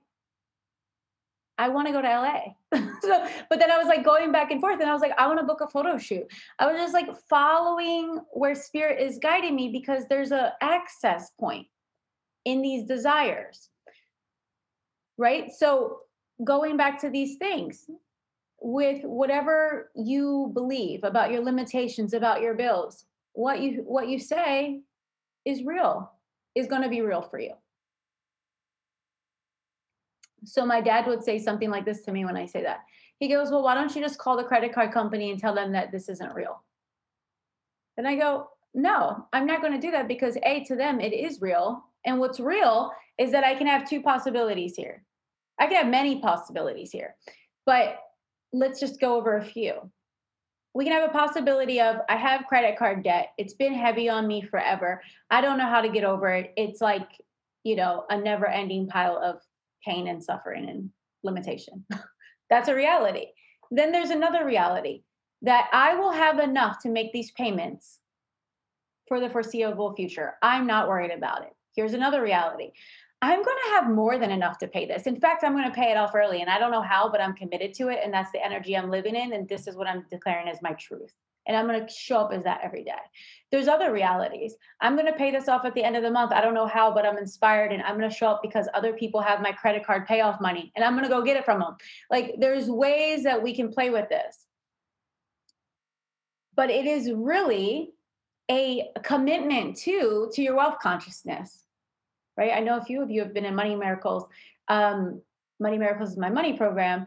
[1.61, 2.41] i want to go to la
[3.03, 5.27] so but then i was like going back and forth and i was like i
[5.27, 6.27] want to book a photo shoot.
[6.59, 11.67] I was just like following where spirit is guiding me because there's a access point
[12.45, 13.69] in these desires.
[15.19, 15.53] Right?
[15.53, 16.01] So
[16.43, 17.85] going back to these things
[18.63, 24.81] with whatever you believe about your limitations about your bills what you what you say
[25.47, 26.11] is real
[26.55, 27.53] is going to be real for you
[30.45, 32.81] so my dad would say something like this to me when i say that
[33.19, 35.73] he goes well why don't you just call the credit card company and tell them
[35.73, 36.63] that this isn't real
[37.97, 41.13] and i go no i'm not going to do that because a to them it
[41.13, 45.03] is real and what's real is that i can have two possibilities here
[45.59, 47.15] i can have many possibilities here
[47.67, 47.99] but
[48.53, 49.75] let's just go over a few.
[50.75, 53.33] We can have a possibility of I have credit card debt.
[53.39, 55.03] It's been heavy on me forever.
[55.31, 56.53] I don't know how to get over it.
[56.57, 57.09] It's like,
[57.65, 59.41] you know, a never ending pile of
[59.85, 60.91] pain and suffering and
[61.23, 61.85] limitation.
[62.51, 63.27] That's a reality.
[63.71, 65.03] Then there's another reality
[65.43, 67.99] that I will have enough to make these payments
[69.09, 70.35] for the foreseeable future.
[70.43, 71.53] I'm not worried about it.
[71.75, 72.73] Here's another reality.
[73.23, 75.07] I'm going to have more than enough to pay this.
[75.07, 76.41] In fact, I'm going to pay it off early.
[76.41, 78.01] And I don't know how, but I'm committed to it.
[78.03, 79.35] And that's the energy I'm living in.
[79.35, 81.13] And this is what I'm declaring as my truth.
[81.47, 82.93] And I'm going to show up as that every day.
[83.51, 84.55] There's other realities.
[84.81, 86.33] I'm going to pay this off at the end of the month.
[86.33, 88.93] I don't know how, but I'm inspired and I'm going to show up because other
[88.93, 91.61] people have my credit card payoff money and I'm going to go get it from
[91.61, 91.77] them.
[92.11, 94.47] Like there's ways that we can play with this.
[96.55, 97.93] But it is really
[98.51, 101.65] a commitment to to your wealth consciousness
[102.41, 102.53] right?
[102.55, 104.25] I know a few of you have been in Money Miracles.
[104.69, 105.21] Um,
[105.61, 107.07] Money Miracles is my money program.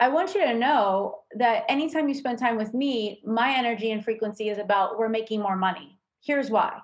[0.00, 4.04] I want you to know that anytime you spend time with me, my energy and
[4.04, 5.98] frequency is about we're making more money.
[6.24, 6.78] Here's why.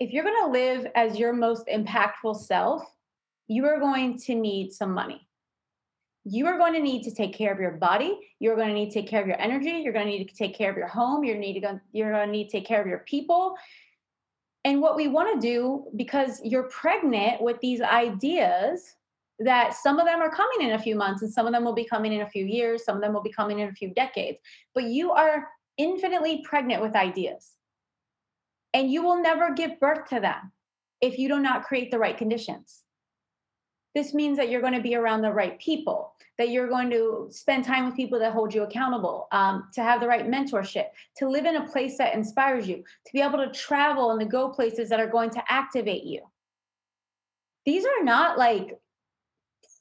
[0.00, 2.82] If you're going to live as your most impactful self,
[3.48, 5.28] you are going to need some money.
[6.24, 8.18] You are going to need to take care of your body.
[8.40, 9.70] You're going to need to take care of your energy.
[9.70, 11.22] You're going to need to take care of your home.
[11.22, 13.56] You're, need to go, you're going to need to take care of your people.
[14.64, 18.96] And what we want to do, because you're pregnant with these ideas
[19.38, 21.74] that some of them are coming in a few months and some of them will
[21.74, 23.92] be coming in a few years, some of them will be coming in a few
[23.94, 24.38] decades,
[24.74, 27.52] but you are infinitely pregnant with ideas.
[28.72, 30.52] And you will never give birth to them
[31.00, 32.82] if you do not create the right conditions.
[33.94, 37.28] This means that you're going to be around the right people, that you're going to
[37.30, 41.28] spend time with people that hold you accountable, um, to have the right mentorship, to
[41.28, 44.50] live in a place that inspires you, to be able to travel and to go
[44.50, 46.20] places that are going to activate you.
[47.64, 48.78] These are not like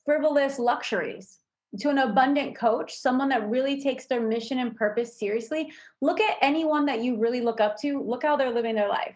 [0.05, 1.39] frivolous luxuries
[1.79, 5.71] to an abundant coach, someone that really takes their mission and purpose seriously.
[6.01, 8.01] Look at anyone that you really look up to.
[8.01, 9.15] Look how they're living their life.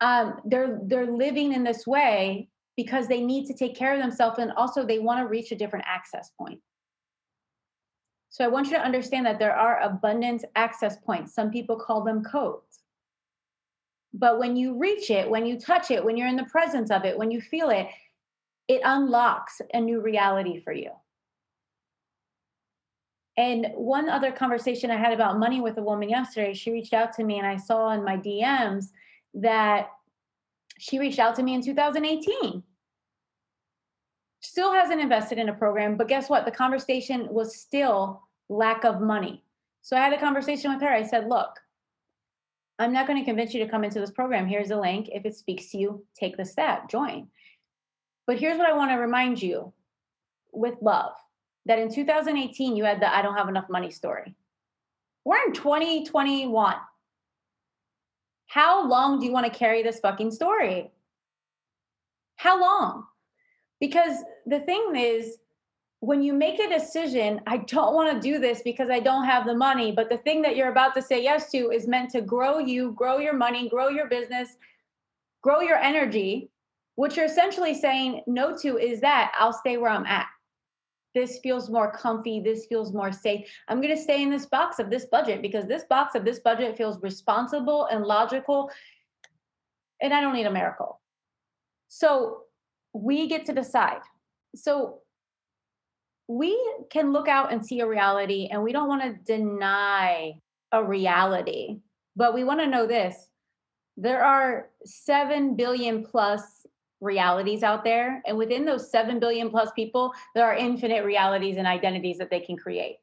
[0.00, 4.38] Um, they're they're living in this way because they need to take care of themselves
[4.38, 6.60] and also they want to reach a different access point.
[8.30, 11.34] So I want you to understand that there are abundant access points.
[11.34, 12.80] Some people call them codes.
[14.14, 17.04] But when you reach it, when you touch it, when you're in the presence of
[17.04, 17.88] it, when you feel it,
[18.68, 20.90] it unlocks a new reality for you.
[23.38, 27.12] And one other conversation I had about money with a woman yesterday, she reached out
[27.14, 28.86] to me and I saw in my DMs
[29.34, 29.90] that
[30.78, 32.62] she reached out to me in 2018.
[34.40, 36.44] Still hasn't invested in a program, but guess what?
[36.44, 39.44] The conversation was still lack of money.
[39.82, 40.88] So I had a conversation with her.
[40.88, 41.58] I said, Look,
[42.78, 44.46] I'm not going to convince you to come into this program.
[44.46, 45.08] Here's a link.
[45.12, 47.28] If it speaks to you, take the step, join.
[48.28, 49.72] But here's what I want to remind you
[50.52, 51.12] with love
[51.64, 54.34] that in 2018 you had the I don't have enough money story.
[55.24, 56.74] We're in 2021.
[58.46, 60.90] How long do you want to carry this fucking story?
[62.36, 63.04] How long?
[63.80, 65.38] Because the thing is,
[66.00, 69.46] when you make a decision, I don't want to do this because I don't have
[69.46, 72.20] the money, but the thing that you're about to say yes to is meant to
[72.20, 74.56] grow you, grow your money, grow your business,
[75.42, 76.50] grow your energy.
[76.98, 80.26] What you're essentially saying no to is that I'll stay where I'm at.
[81.14, 83.48] This feels more comfy this feels more safe.
[83.68, 86.40] I'm going to stay in this box of this budget because this box of this
[86.40, 88.68] budget feels responsible and logical
[90.02, 91.00] and i don't need a miracle.
[91.86, 92.42] So
[92.92, 94.00] we get to decide.
[94.56, 95.02] So
[96.26, 100.40] we can look out and see a reality and we don't want to deny
[100.72, 101.78] a reality
[102.16, 103.30] but we want to know this.
[103.96, 106.66] There are 7 billion plus
[107.00, 108.22] realities out there.
[108.26, 112.40] And within those 7 billion plus people, there are infinite realities and identities that they
[112.40, 112.96] can create.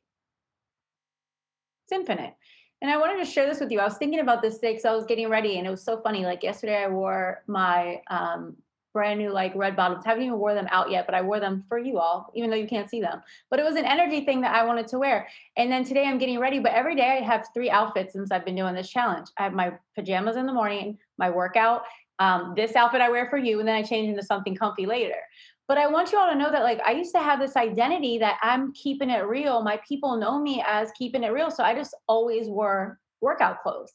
[1.86, 2.34] It's infinite.
[2.82, 3.80] And I wanted to share this with you.
[3.80, 6.02] I was thinking about this today because I was getting ready and it was so
[6.02, 6.26] funny.
[6.26, 8.58] Like yesterday, I wore my um,
[8.96, 10.04] brand new like red bottoms.
[10.06, 12.50] I Haven't even wore them out yet, but I wore them for you all, even
[12.50, 13.22] though you can't see them.
[13.50, 15.28] But it was an energy thing that I wanted to wear.
[15.58, 18.46] And then today I'm getting ready, but every day I have three outfits since I've
[18.46, 19.28] been doing this challenge.
[19.38, 21.84] I have my pajamas in the morning, my workout,
[22.20, 25.20] um, this outfit I wear for you, and then I change into something comfy later.
[25.68, 28.20] But I want you all to know that, like, I used to have this identity
[28.20, 29.64] that I'm keeping it real.
[29.64, 31.50] My people know me as keeping it real.
[31.50, 33.92] So I just always wore workout clothes.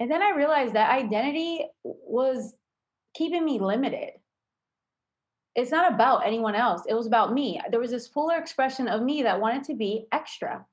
[0.00, 2.54] And then I realized that identity was
[3.14, 4.10] keeping me limited.
[5.54, 7.60] It's not about anyone else, it was about me.
[7.70, 10.66] There was this fuller expression of me that wanted to be extra.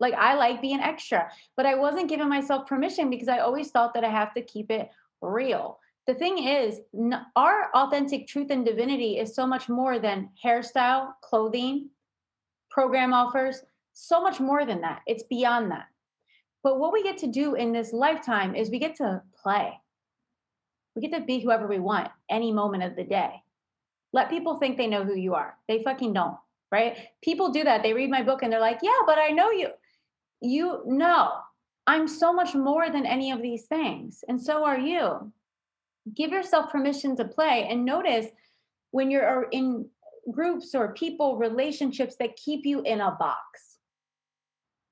[0.00, 3.94] Like I like being extra, but I wasn't giving myself permission because I always thought
[3.94, 5.78] that I have to keep it real.
[6.06, 6.80] The thing is,
[7.36, 11.90] our authentic truth and divinity is so much more than hairstyle, clothing,
[12.70, 15.02] program offers, so much more than that.
[15.06, 15.86] It's beyond that.
[16.62, 19.78] But what we get to do in this lifetime is we get to play.
[20.94, 23.42] We get to be whoever we want any moment of the day.
[24.12, 25.56] Let people think they know who you are.
[25.68, 26.36] They fucking don't,
[26.72, 26.96] right?
[27.22, 27.82] People do that.
[27.82, 29.68] They read my book and they're like, yeah, but I know you
[30.40, 31.32] you know
[31.86, 35.32] I'm so much more than any of these things, and so are you.
[36.14, 38.26] Give yourself permission to play and notice
[38.90, 39.86] when you're uh, in
[40.30, 43.78] groups or people, relationships that keep you in a box.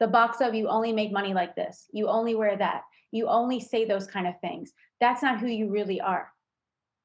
[0.01, 3.61] The box of you only make money like this, you only wear that, you only
[3.61, 4.73] say those kind of things.
[5.01, 6.33] That's not who you really are.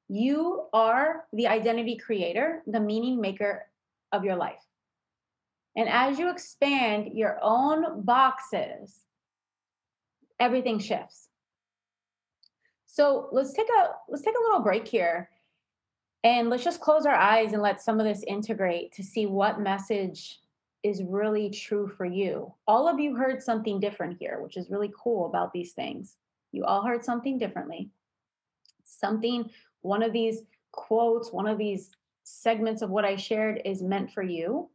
[0.08, 3.64] You are the identity creator, the meaning maker
[4.12, 4.62] of your life.
[5.76, 9.00] And as you expand your own boxes,
[10.38, 11.28] everything shifts.
[12.86, 15.28] So let's take a let's take a little break here
[16.22, 19.60] and let's just close our eyes and let some of this integrate to see what
[19.60, 20.38] message
[20.84, 22.52] is really true for you.
[22.68, 26.16] All of you heard something different here, which is really cool about these things.
[26.52, 27.90] You all heard something differently.
[28.84, 31.90] Something, one of these quotes, one of these
[32.22, 34.68] segments of what I shared is meant for you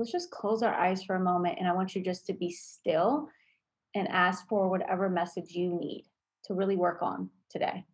[0.00, 1.58] let's just close our eyes for a moment.
[1.58, 3.28] And I want you just to be still
[3.94, 6.06] and ask for whatever message you need
[6.44, 7.84] to really work on today.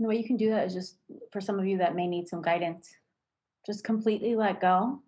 [0.00, 0.96] The way you can do that is just
[1.32, 2.92] for some of you that may need some guidance,
[3.66, 5.00] just completely let go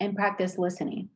[0.00, 1.08] and practice listening.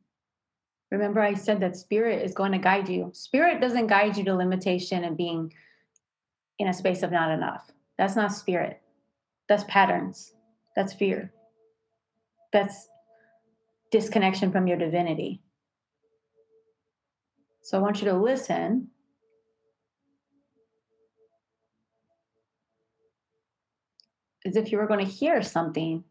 [0.91, 3.09] Remember, I said that spirit is going to guide you.
[3.13, 5.51] Spirit doesn't guide you to limitation and being
[6.59, 7.71] in a space of not enough.
[7.97, 8.81] That's not spirit.
[9.49, 10.33] That's patterns.
[10.75, 11.33] That's fear.
[12.51, 12.87] That's
[13.91, 15.41] disconnection from your divinity.
[17.63, 18.89] So I want you to listen.
[24.45, 26.03] As if you were going to hear something,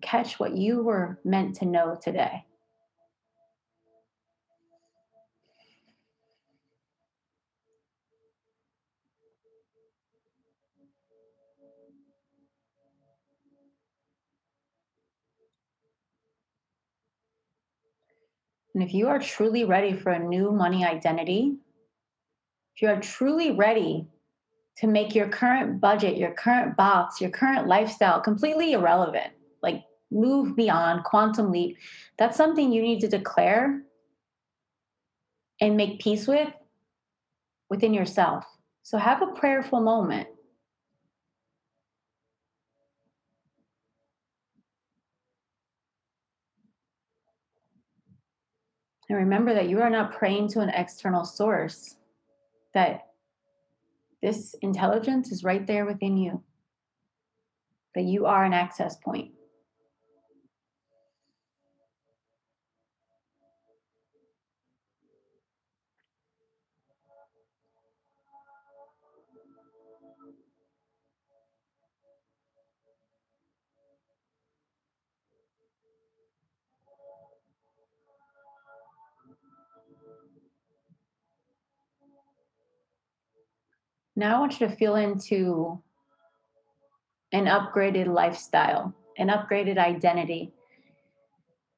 [0.00, 2.44] catch what you were meant to know today.
[18.76, 21.56] And if you are truly ready for a new money identity,
[22.74, 24.06] if you are truly ready
[24.76, 29.32] to make your current budget, your current box, your current lifestyle completely irrelevant,
[29.62, 31.78] like move beyond quantum leap,
[32.18, 33.82] that's something you need to declare
[35.60, 36.52] and make peace with
[37.68, 38.44] within yourself.
[38.82, 40.28] So have a prayerful moment.
[49.08, 51.96] And remember that you are not praying to an external source,
[52.74, 53.02] that
[54.20, 56.42] this intelligence is right there within you,
[57.94, 59.35] that you are an access point.
[84.18, 85.82] Now I want you to feel into
[87.32, 90.54] an upgraded lifestyle, an upgraded identity,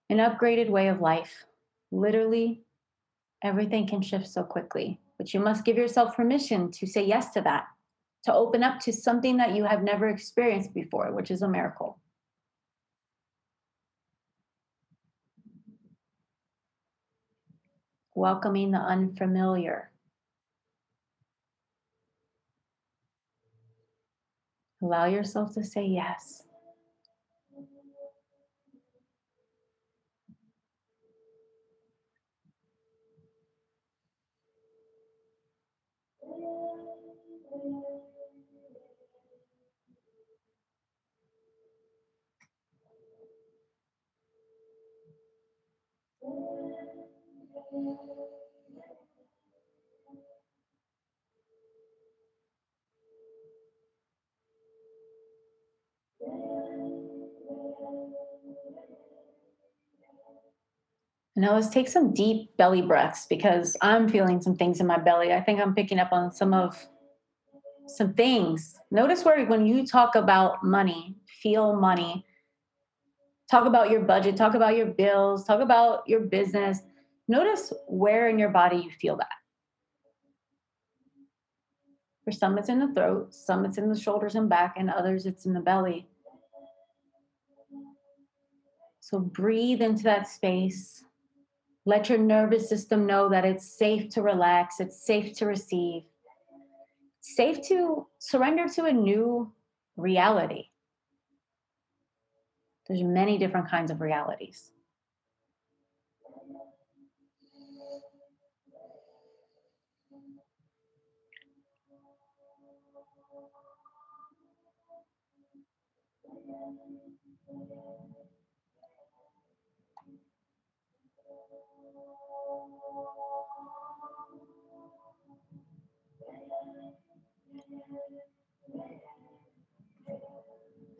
[0.08, 1.44] an upgraded way of life.
[1.90, 2.62] Literally,
[3.42, 7.40] everything can shift so quickly, but you must give yourself permission to say yes to
[7.40, 7.64] that,
[8.24, 11.98] to open up to something that you have never experienced before, which is a miracle.
[18.14, 19.90] Welcoming the unfamiliar.
[24.80, 26.44] Allow yourself to say yes.
[61.38, 65.32] Now let's take some deep belly breaths because I'm feeling some things in my belly.
[65.32, 66.84] I think I'm picking up on some of
[67.86, 68.74] some things.
[68.90, 72.26] Notice where when you talk about money, feel money,
[73.48, 76.80] talk about your budget, talk about your bills, talk about your business.
[77.28, 79.28] Notice where in your body you feel that.
[82.24, 85.24] For some, it's in the throat, some, it's in the shoulders and back, and others,
[85.24, 86.08] it's in the belly.
[88.98, 91.04] So breathe into that space.
[91.88, 96.02] Let your nervous system know that it's safe to relax, it's safe to receive,
[97.22, 99.54] safe to surrender to a new
[99.96, 100.64] reality.
[102.86, 104.70] There's many different kinds of realities.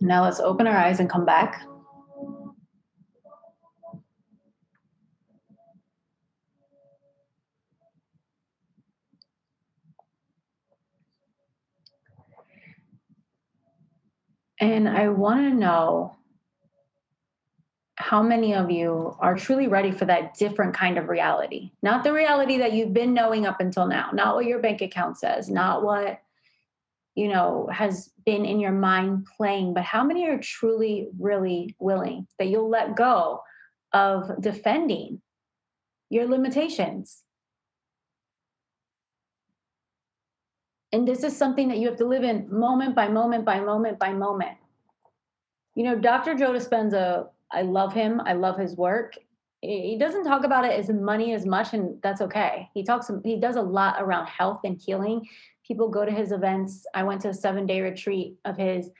[0.00, 1.62] Now let's open our eyes and come back.
[14.60, 16.16] And I want to know
[17.96, 21.72] how many of you are truly ready for that different kind of reality?
[21.82, 25.18] Not the reality that you've been knowing up until now, not what your bank account
[25.18, 26.20] says, not what
[27.18, 32.28] you know has been in your mind playing, but how many are truly really willing
[32.38, 33.42] that you'll let go
[33.92, 35.20] of defending
[36.10, 37.24] your limitations?
[40.92, 43.98] And this is something that you have to live in moment by moment by moment
[43.98, 44.56] by moment.
[45.74, 46.34] You know, Dr.
[46.34, 48.22] Joe Dispenza, I love him.
[48.24, 49.14] I love his work.
[49.60, 52.68] He doesn't talk about it as money as much, and that's okay.
[52.74, 55.26] He talks, he does a lot around health and healing.
[55.68, 56.86] People go to his events.
[56.94, 58.90] I went to a seven day retreat of his.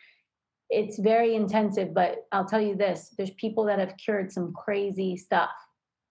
[0.71, 5.17] it's very intensive, but I'll tell you this there's people that have cured some crazy
[5.17, 5.51] stuff,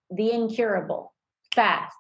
[0.10, 1.14] the incurable,
[1.54, 1.96] fast.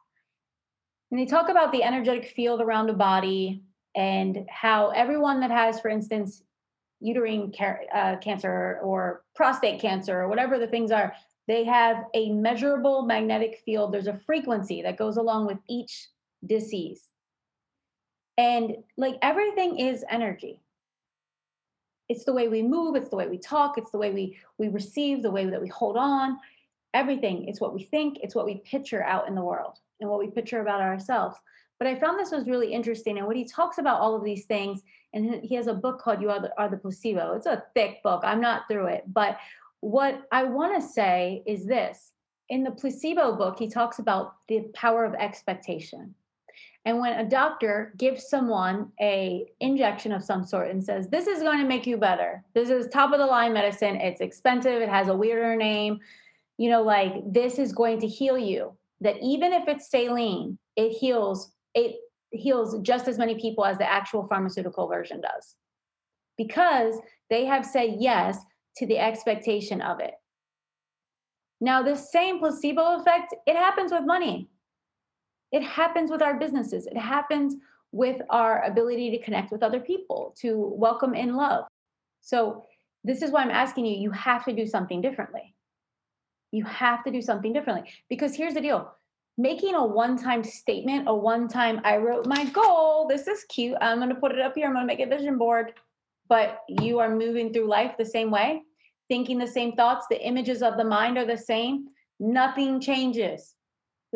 [1.11, 3.63] And they talk about the energetic field around the body
[3.95, 6.43] and how everyone that has, for instance,
[6.99, 7.51] uterine
[7.93, 11.13] uh, cancer or prostate cancer or whatever the things are,
[11.47, 13.93] they have a measurable magnetic field.
[13.93, 16.09] There's a frequency that goes along with each
[16.45, 17.03] disease.
[18.37, 20.61] And like everything is energy.
[22.07, 24.69] It's the way we move it's the way we talk it's the way we we
[24.69, 26.37] receive the way that we hold on.
[26.93, 30.19] Everything it's what we think it's what we picture out in the world and what
[30.19, 31.35] we picture about ourselves.
[31.79, 34.45] But i found this was really interesting and when he talks about all of these
[34.45, 34.81] things
[35.13, 37.33] and he has a book called you are the, are the placebo.
[37.33, 39.03] It's a thick book i'm not through it.
[39.11, 39.37] But
[39.81, 42.13] what i want to say is this.
[42.49, 46.15] In the placebo book he talks about the power of expectation
[46.87, 51.43] and when a doctor gives someone a injection of some sort and says, "This is
[51.43, 52.45] going to make you better.
[52.53, 53.97] This is top of the line medicine.
[53.97, 54.81] It's expensive.
[54.81, 55.99] It has a weirder name.
[56.57, 60.91] You know, like this is going to heal you." That even if it's saline, it
[60.91, 61.97] heals it
[62.31, 65.57] heals just as many people as the actual pharmaceutical version does.
[66.37, 66.95] Because
[67.29, 68.39] they have said yes
[68.77, 70.13] to the expectation of it.
[71.59, 74.49] Now, this same placebo effect, it happens with money
[75.51, 77.55] it happens with our businesses, it happens
[77.91, 81.65] with our ability to connect with other people, to welcome in love.
[82.21, 82.65] So,
[83.03, 85.55] this is why I'm asking you, you have to do something differently.
[86.51, 87.89] You have to do something differently.
[88.09, 88.91] Because here's the deal.
[89.37, 93.77] Making a one time statement, a one time, I wrote my goal, this is cute,
[93.79, 95.73] I'm to put it up here, I'm to make a vision board,
[96.27, 98.63] but you are moving through life the same way,
[99.07, 101.87] thinking the same thoughts, the images of the mind are the same,
[102.19, 103.53] nothing changes.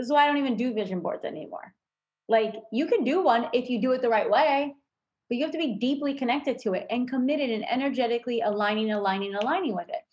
[0.02, 1.76] This is why I don't even do vision boards anymore.
[2.28, 4.74] Like you can do one if you do it the right way,
[5.30, 9.36] but you have to be deeply connected to it and committed and energetically aligning, aligning,
[9.36, 10.04] aligning with it.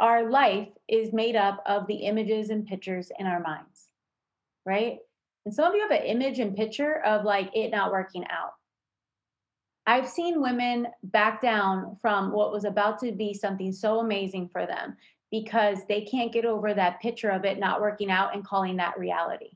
[0.00, 3.86] Our life is made up of the images and pictures in our minds,
[4.64, 4.98] right?
[5.44, 8.54] And some of you have an image and picture of like it not working out.
[9.86, 14.66] I've seen women back down from what was about to be something so amazing for
[14.66, 14.96] them
[15.30, 18.98] because they can't get over that picture of it not working out and calling that
[18.98, 19.50] reality.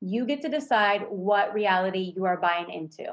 [0.00, 3.06] You get to decide what reality you are buying into.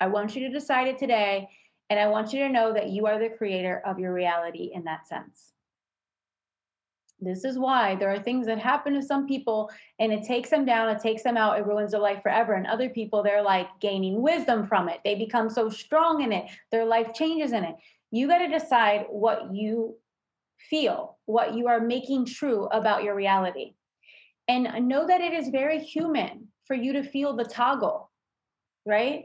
[0.00, 1.48] I want you to decide it today,
[1.90, 4.84] and I want you to know that you are the creator of your reality in
[4.84, 5.52] that sense.
[7.20, 10.64] This is why there are things that happen to some people and it takes them
[10.64, 12.54] down, it takes them out, it ruins their life forever.
[12.54, 14.98] And other people, they're like gaining wisdom from it.
[15.04, 17.76] They become so strong in it, their life changes in it
[18.12, 19.96] you got to decide what you
[20.70, 23.74] feel, what you are making true about your reality.
[24.48, 28.10] And know that it is very human for you to feel the toggle,
[28.86, 29.24] right?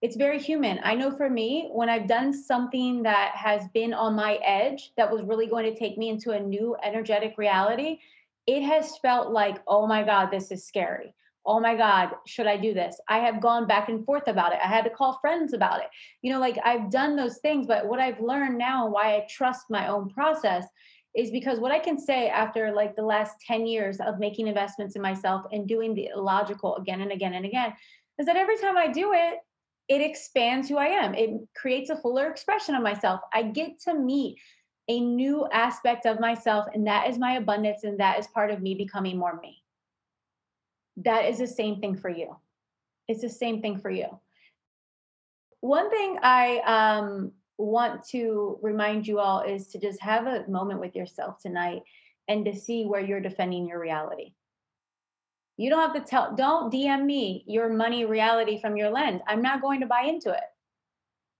[0.00, 0.80] It's very human.
[0.82, 5.10] I know for me, when I've done something that has been on my edge that
[5.10, 7.98] was really going to take me into a new energetic reality,
[8.46, 11.14] it has felt like, oh my God, this is scary
[11.46, 13.00] oh my god should i do this?
[13.08, 14.58] I have gone back and forth about it.
[14.62, 15.88] I had to call friends about it.
[16.22, 19.26] You know like i've done those things but what i've learned now and why i
[19.28, 20.66] trust my own process
[21.14, 24.96] is because what i can say after like the last 10 years of making investments
[24.96, 27.72] in myself and doing the illogical again and again and again
[28.18, 29.38] is that every time i do it
[29.88, 31.14] it expands who i am.
[31.14, 33.20] It creates a fuller expression of myself.
[33.32, 34.38] I get to meet
[34.88, 38.60] a new aspect of myself and that is my abundance and that is part of
[38.60, 39.63] me becoming more me
[40.98, 42.36] that is the same thing for you.
[43.08, 44.06] It's the same thing for you.
[45.60, 50.80] One thing I um, want to remind you all is to just have a moment
[50.80, 51.82] with yourself tonight
[52.28, 54.34] and to see where you're defending your reality.
[55.56, 59.20] You don't have to tell, don't DM me your money reality from your lens.
[59.28, 60.42] I'm not going to buy into it.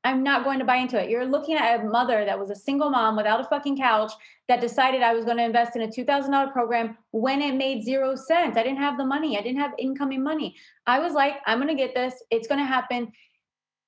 [0.05, 1.09] I'm not going to buy into it.
[1.09, 4.13] You're looking at a mother that was a single mom without a fucking couch
[4.49, 8.15] that decided I was going to invest in a $2,000 program when it made zero
[8.15, 8.59] sense.
[8.59, 10.57] I didn't have the money, I didn't have incoming money.
[10.87, 13.11] I was like, I'm going to get this, it's going to happen.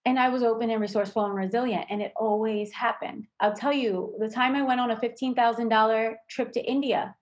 [0.06, 3.26] And I was open and resourceful and resilient, and it always happened.
[3.40, 7.14] I'll tell you, the time I went on a $15,000 trip to India,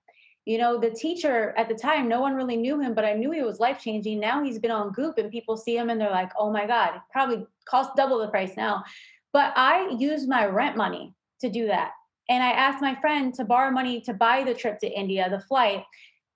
[0.46, 3.30] you know, the teacher at the time, no one really knew him, but I knew
[3.30, 4.20] he was life changing.
[4.20, 7.00] Now he's been on Goop and people see him and they're like, oh my God,
[7.10, 8.84] probably cost double the price now.
[9.32, 11.92] But I used my rent money to do that.
[12.28, 15.40] And I asked my friend to borrow money to buy the trip to India, the
[15.40, 15.82] flight.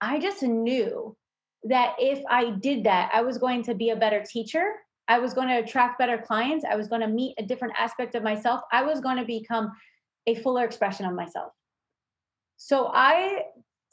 [0.00, 1.16] I just knew
[1.64, 4.72] that if I did that, I was going to be a better teacher.
[5.08, 6.64] I was going to attract better clients.
[6.64, 8.60] I was going to meet a different aspect of myself.
[8.72, 9.72] I was going to become
[10.26, 11.52] a fuller expression of myself.
[12.58, 13.44] So I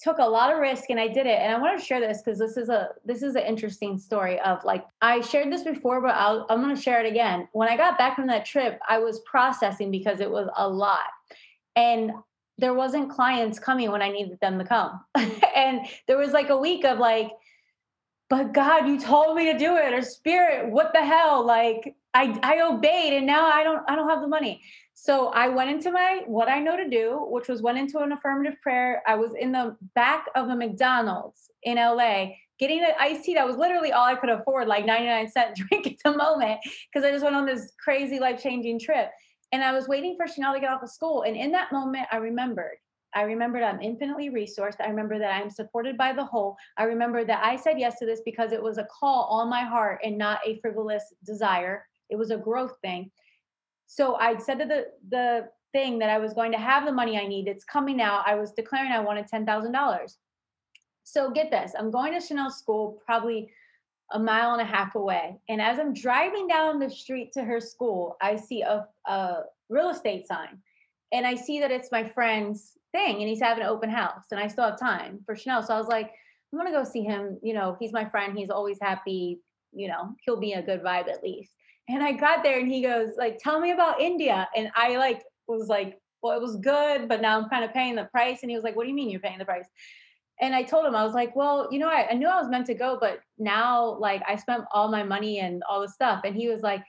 [0.01, 1.39] took a lot of risk and I did it.
[1.39, 4.39] And I want to share this because this is a this is an interesting story
[4.41, 7.47] of like I shared this before, but I'll, I'm going to share it again.
[7.53, 11.07] When I got back from that trip, I was processing because it was a lot,
[11.75, 12.11] and
[12.57, 14.99] there wasn't clients coming when I needed them to come,
[15.55, 17.31] and there was like a week of like,
[18.29, 21.45] but God, you told me to do it, or Spirit, what the hell?
[21.45, 24.61] Like I I obeyed, and now I don't I don't have the money.
[24.95, 28.13] So I went into my what I know to do, which was went into an
[28.13, 29.03] affirmative prayer.
[29.05, 32.27] I was in the back of a McDonald's in LA
[32.57, 35.87] getting an iced tea that was literally all I could afford, like 99 cent drink
[35.87, 36.59] at the moment,
[36.91, 39.11] because I just went on this crazy life-changing trip.
[39.51, 41.23] And I was waiting for Chanel to get off of school.
[41.23, 42.77] And in that moment, I remembered.
[43.13, 44.81] I remembered I'm infinitely resourced.
[44.81, 46.57] I remember that I'm supported by the whole.
[46.77, 49.63] I remember that I said yes to this because it was a call on my
[49.63, 51.85] heart and not a frivolous desire.
[52.09, 53.11] It was a growth thing.
[53.95, 57.17] So I said to the the thing that I was going to have the money
[57.17, 57.47] I need.
[57.47, 58.23] It's coming now.
[58.25, 60.17] I was declaring I wanted ten thousand dollars.
[61.03, 63.49] So get this, I'm going to Chanel school probably
[64.11, 65.39] a mile and a half away.
[65.47, 69.89] And as I'm driving down the street to her school, I see a, a real
[69.89, 70.59] estate sign.
[71.13, 74.25] And I see that it's my friend's thing and he's having an open house.
[74.31, 75.63] And I still have time for Chanel.
[75.63, 76.11] So I was like,
[76.51, 77.37] I'm gonna go see him.
[77.41, 79.39] You know, he's my friend, he's always happy,
[79.71, 81.51] you know, he'll be a good vibe at least.
[81.88, 84.47] And I got there and he goes, like, tell me about India.
[84.55, 87.95] And I like was like, well, it was good, but now I'm kind of paying
[87.95, 88.39] the price.
[88.41, 89.67] And he was like, what do you mean you're paying the price?
[90.41, 92.49] And I told him, I was like, well, you know, I, I knew I was
[92.49, 96.21] meant to go, but now like I spent all my money and all the stuff.
[96.25, 96.83] And he was like,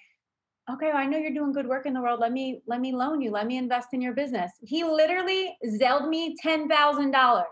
[0.72, 2.18] okay, well, I know you're doing good work in the world.
[2.18, 3.30] Let me, let me loan you.
[3.30, 4.50] Let me invest in your business.
[4.62, 7.44] He literally zelled me $10,000.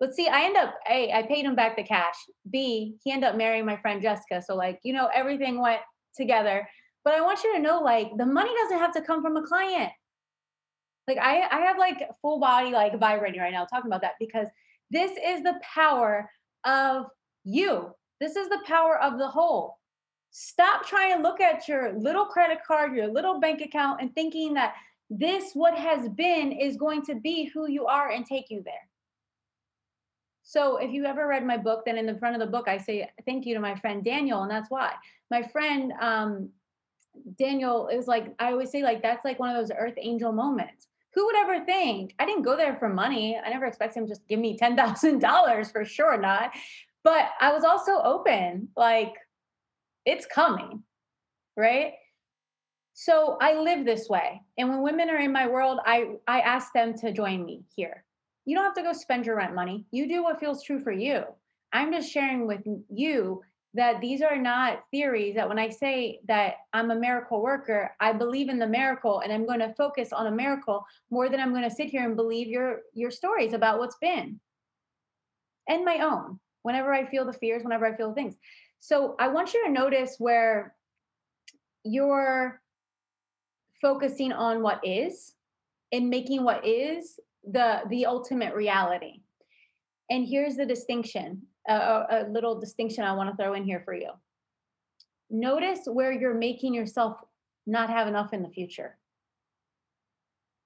[0.00, 2.14] But see, I end up, A, I paid him back the cash.
[2.50, 4.40] B, he ended up marrying my friend Jessica.
[4.40, 5.80] So like, you know, everything went
[6.16, 6.68] together.
[7.04, 9.46] But I want you to know like the money doesn't have to come from a
[9.46, 9.92] client.
[11.06, 14.48] Like I I have like full body like vibrating right now talking about that because
[14.90, 16.30] this is the power
[16.64, 17.06] of
[17.44, 17.94] you.
[18.20, 19.78] This is the power of the whole.
[20.30, 24.54] Stop trying to look at your little credit card, your little bank account and thinking
[24.54, 24.74] that
[25.10, 28.88] this what has been is going to be who you are and take you there.
[30.42, 32.78] So if you ever read my book, then in the front of the book, I
[32.78, 34.92] say thank you to my friend Daniel, and that's why
[35.34, 36.48] my friend um,
[37.38, 40.86] Daniel is like I always say like that's like one of those earth angel moments.
[41.14, 42.14] Who would ever think?
[42.18, 43.38] I didn't go there for money.
[43.44, 46.52] I never expect him to just give me ten thousand dollars for sure not.
[47.02, 49.14] But I was also open, like
[50.06, 50.82] it's coming,
[51.56, 51.92] right?
[52.94, 55.96] So I live this way, and when women are in my world, I
[56.28, 58.04] I ask them to join me here
[58.44, 59.86] you don't have to go spend your rent money.
[59.90, 61.24] You do what feels true for you.
[61.72, 62.60] I'm just sharing with
[62.92, 63.42] you
[63.74, 68.12] that these are not theories that when I say that I'm a miracle worker, I
[68.12, 71.50] believe in the miracle and I'm going to focus on a miracle more than I'm
[71.50, 74.40] going to sit here and believe your your stories about what's been.
[75.68, 76.38] And my own.
[76.62, 78.36] Whenever I feel the fears, whenever I feel the things.
[78.78, 80.74] So I want you to notice where
[81.82, 82.60] you're
[83.82, 85.34] focusing on what is
[85.92, 87.18] and making what is
[87.50, 89.20] the the ultimate reality
[90.10, 91.74] and here's the distinction a,
[92.10, 94.10] a little distinction i want to throw in here for you.
[95.30, 97.18] Notice where you're making yourself
[97.66, 98.96] not have enough in the future.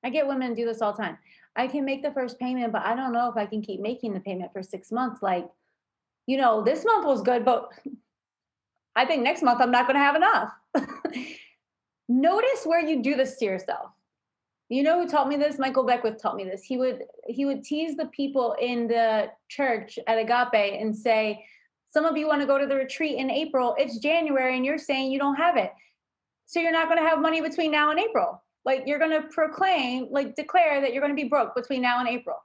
[0.05, 1.18] I get women do this all the time.
[1.57, 4.14] I can make the first payment but i don't know if i can keep making
[4.14, 5.49] the payment for six months like
[6.26, 7.68] you know this month was good but
[8.94, 10.53] i think next month i'm not going to have enough.
[12.09, 13.90] Notice where you do this to yourself
[14.68, 15.58] you know who taught me this?
[15.58, 16.62] Michael Beckwith taught me this.
[16.62, 21.44] He would he would tease the people in the church at Agape and say,
[21.90, 23.74] "Some of you want to go to the retreat in April.
[23.78, 25.72] It's January, and you're saying you don't have it,
[26.46, 28.42] so you're not going to have money between now and April.
[28.64, 32.00] Like you're going to proclaim, like declare that you're going to be broke between now
[32.00, 32.36] and April."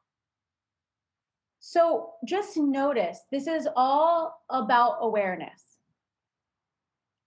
[1.60, 5.62] So just notice this is all about awareness.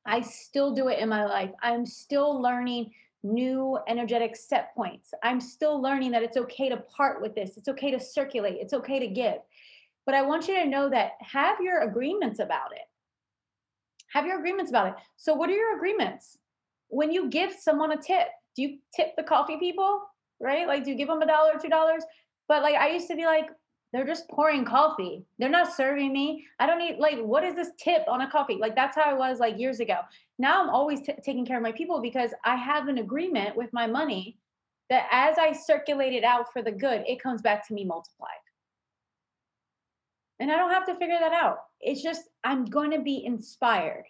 [0.07, 1.51] I still do it in my life.
[1.63, 2.93] I'm still learning
[3.33, 5.13] new energetic set points.
[5.23, 7.57] I'm still learning that it's okay to part with this.
[7.57, 8.59] It's okay to circulate.
[8.61, 9.39] It's okay to give.
[10.05, 12.83] But I want you to know that have your agreements about it.
[14.13, 14.95] Have your agreements about it.
[15.17, 16.39] So, what are your agreements?
[16.89, 20.01] When you give someone a tip, do you tip the coffee people?
[20.41, 20.67] Right?
[20.67, 22.05] Like, do you give them a dollar two dollars?
[22.49, 23.49] But like, I used to be like,
[23.93, 25.25] they're just pouring coffee.
[25.39, 26.47] They're not serving me.
[26.59, 28.59] I don't need like what is this tip on a coffee?
[28.61, 29.99] Like that's how I was like years ago.
[30.39, 33.73] Now I'm always t- taking care of my people because I have an agreement with
[33.73, 34.39] my money
[34.91, 38.31] that as I circulate it out for the good, it comes back to me multiplied.
[40.41, 41.59] And I don't have to figure that out.
[41.81, 44.05] It's just I'm going to be inspired.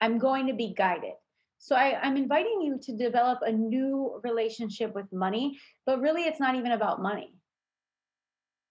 [0.00, 1.12] I'm going to be guided.
[1.58, 6.40] So I, I'm inviting you to develop a new relationship with money, but really it's
[6.40, 7.34] not even about money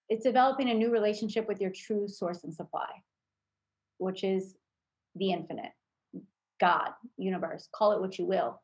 [0.08, 2.88] it's developing a new relationship with your true source and supply,
[3.98, 4.54] which is
[5.16, 5.72] the infinite,
[6.60, 8.60] God, universe, call it what you will.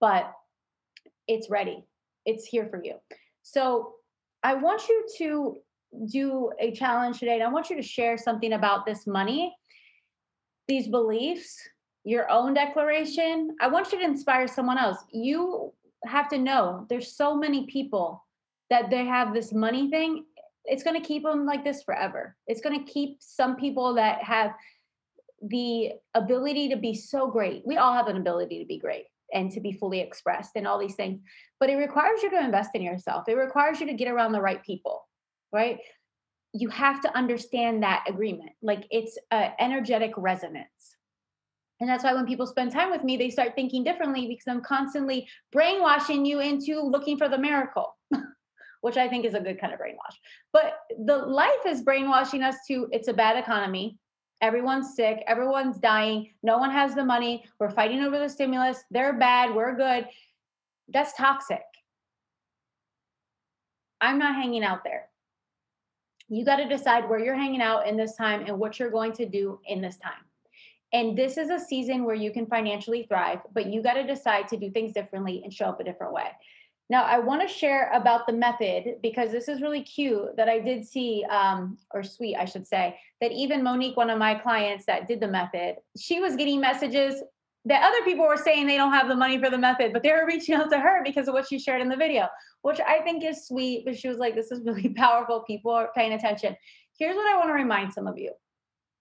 [0.00, 0.32] But
[1.26, 1.84] it's ready,
[2.24, 2.94] it's here for you.
[3.42, 3.94] So
[4.42, 5.56] I want you to
[6.10, 9.54] do a challenge today, and I want you to share something about this money,
[10.68, 11.56] these beliefs,
[12.04, 13.56] your own declaration.
[13.60, 14.98] I want you to inspire someone else.
[15.12, 15.72] You
[16.04, 18.24] have to know there's so many people
[18.70, 20.24] that they have this money thing
[20.66, 22.36] it's going to keep them like this forever.
[22.46, 24.52] It's going to keep some people that have
[25.42, 27.62] the ability to be so great.
[27.66, 30.78] We all have an ability to be great and to be fully expressed and all
[30.78, 31.20] these things,
[31.58, 33.28] but it requires you to invest in yourself.
[33.28, 35.06] It requires you to get around the right people,
[35.52, 35.78] right?
[36.52, 38.52] You have to understand that agreement.
[38.62, 40.96] Like it's an energetic resonance.
[41.80, 44.62] And that's why when people spend time with me, they start thinking differently because I'm
[44.62, 47.95] constantly brainwashing you into looking for the miracle
[48.80, 50.16] which I think is a good kind of brainwash.
[50.52, 53.98] But the life is brainwashing us to it's a bad economy.
[54.42, 59.14] Everyone's sick, everyone's dying, no one has the money, we're fighting over the stimulus, they're
[59.14, 60.06] bad, we're good.
[60.88, 61.62] That's toxic.
[64.00, 65.08] I'm not hanging out there.
[66.28, 69.12] You got to decide where you're hanging out in this time and what you're going
[69.12, 70.12] to do in this time.
[70.92, 74.48] And this is a season where you can financially thrive, but you got to decide
[74.48, 76.28] to do things differently and show up a different way.
[76.88, 80.60] Now, I want to share about the method because this is really cute that I
[80.60, 84.86] did see, um, or sweet, I should say, that even Monique, one of my clients
[84.86, 87.22] that did the method, she was getting messages
[87.64, 90.12] that other people were saying they don't have the money for the method, but they
[90.12, 92.28] were reaching out to her because of what she shared in the video,
[92.62, 93.84] which I think is sweet.
[93.84, 95.40] But she was like, this is really powerful.
[95.40, 96.56] People are paying attention.
[96.98, 98.32] Here's what I want to remind some of you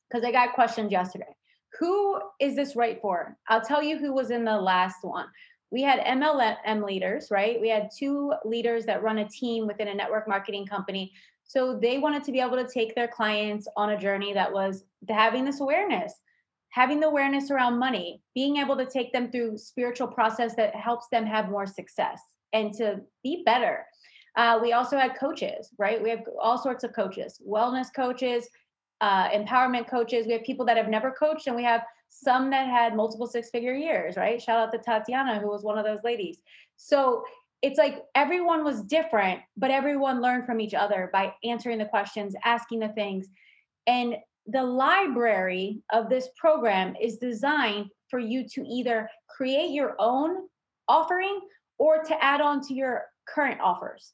[0.10, 1.36] because I got questions yesterday.
[1.80, 3.38] Who is this right for?
[3.48, 5.28] I'll tell you who was in the last one
[5.72, 7.60] we had MLM leaders, right?
[7.60, 11.12] We had two leaders that run a team within a network marketing company.
[11.44, 14.86] So they wanted to be able to take their clients on a journey that was
[15.10, 16.14] having this awareness,
[16.70, 21.08] having the awareness around money, being able to take them through spiritual process that helps
[21.12, 22.22] them have more success
[22.54, 23.86] and to be better.
[24.36, 26.02] Uh, we also had coaches, right?
[26.02, 28.48] We have all sorts of coaches, wellness coaches,
[29.02, 30.26] uh, empowerment coaches.
[30.28, 33.50] We have people that have never coached, and we have some that had multiple six
[33.50, 34.42] figure years, right?
[34.42, 36.40] Shout out to Tatiana, who was one of those ladies.
[36.78, 37.24] So
[37.62, 42.36] it's like everyone was different, but everyone learned from each other by answering the questions,
[42.44, 43.28] asking the things.
[43.88, 44.16] And
[44.48, 50.48] the library of this program is designed for you to either create your own
[50.88, 51.40] offering
[51.78, 54.14] or to add on to your current offers.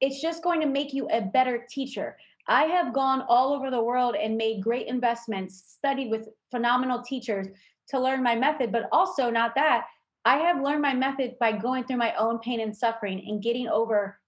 [0.00, 2.16] It's just going to make you a better teacher.
[2.48, 7.46] I have gone all over the world and made great investments, studied with phenomenal teachers
[7.90, 9.86] to learn my method, but also not that.
[10.24, 13.68] I have learned my method by going through my own pain and suffering and getting
[13.68, 14.18] over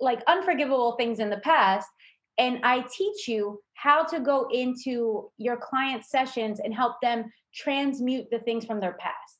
[0.00, 1.88] like unforgivable things in the past.
[2.36, 8.30] And I teach you how to go into your client sessions and help them transmute
[8.30, 9.38] the things from their past,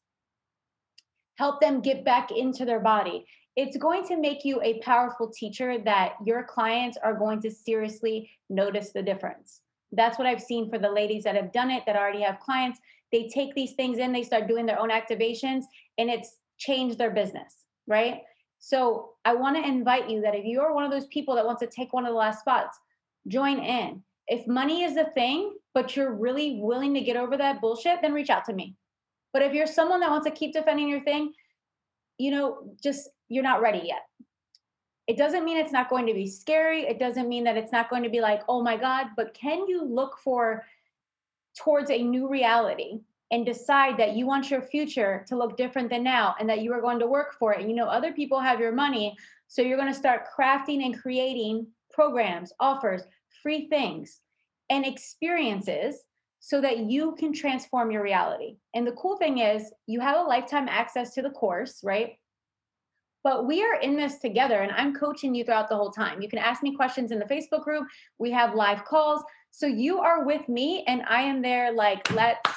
[1.36, 3.24] help them get back into their body
[3.58, 8.30] it's going to make you a powerful teacher that your clients are going to seriously
[8.48, 9.62] notice the difference.
[9.90, 12.78] That's what I've seen for the ladies that have done it, that already have clients.
[13.10, 15.64] They take these things in, they start doing their own activations,
[15.98, 18.20] and it's changed their business, right?
[18.60, 21.60] So I want to invite you that if you're one of those people that wants
[21.62, 22.78] to take one of the last spots,
[23.26, 24.04] join in.
[24.28, 28.12] If money is a thing, but you're really willing to get over that bullshit, then
[28.12, 28.76] reach out to me.
[29.32, 31.32] But if you're someone that wants to keep defending your thing,
[32.18, 34.06] you know, just you're not ready yet.
[35.06, 36.82] It doesn't mean it's not going to be scary.
[36.82, 39.66] It doesn't mean that it's not going to be like, oh my God, but can
[39.66, 40.66] you look for
[41.56, 43.00] towards a new reality
[43.30, 46.72] and decide that you want your future to look different than now and that you
[46.72, 47.60] are going to work for it?
[47.60, 49.16] And you know, other people have your money.
[49.46, 53.02] So you're going to start crafting and creating programs, offers,
[53.42, 54.20] free things,
[54.68, 56.04] and experiences
[56.40, 58.56] so that you can transform your reality.
[58.74, 62.18] And the cool thing is, you have a lifetime access to the course, right?
[63.24, 66.22] But we are in this together and I'm coaching you throughout the whole time.
[66.22, 67.86] You can ask me questions in the Facebook group.
[68.18, 69.22] We have live calls.
[69.50, 72.50] So you are with me and I am there like let's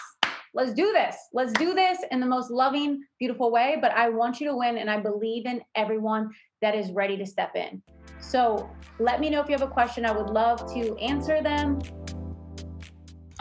[0.53, 1.15] let's do this.
[1.33, 4.77] Let's do this in the most loving, beautiful way, but I want you to win
[4.77, 6.29] and I believe in everyone
[6.61, 7.81] that is ready to step in.
[8.19, 10.05] So, let me know if you have a question.
[10.05, 11.79] I would love to answer them.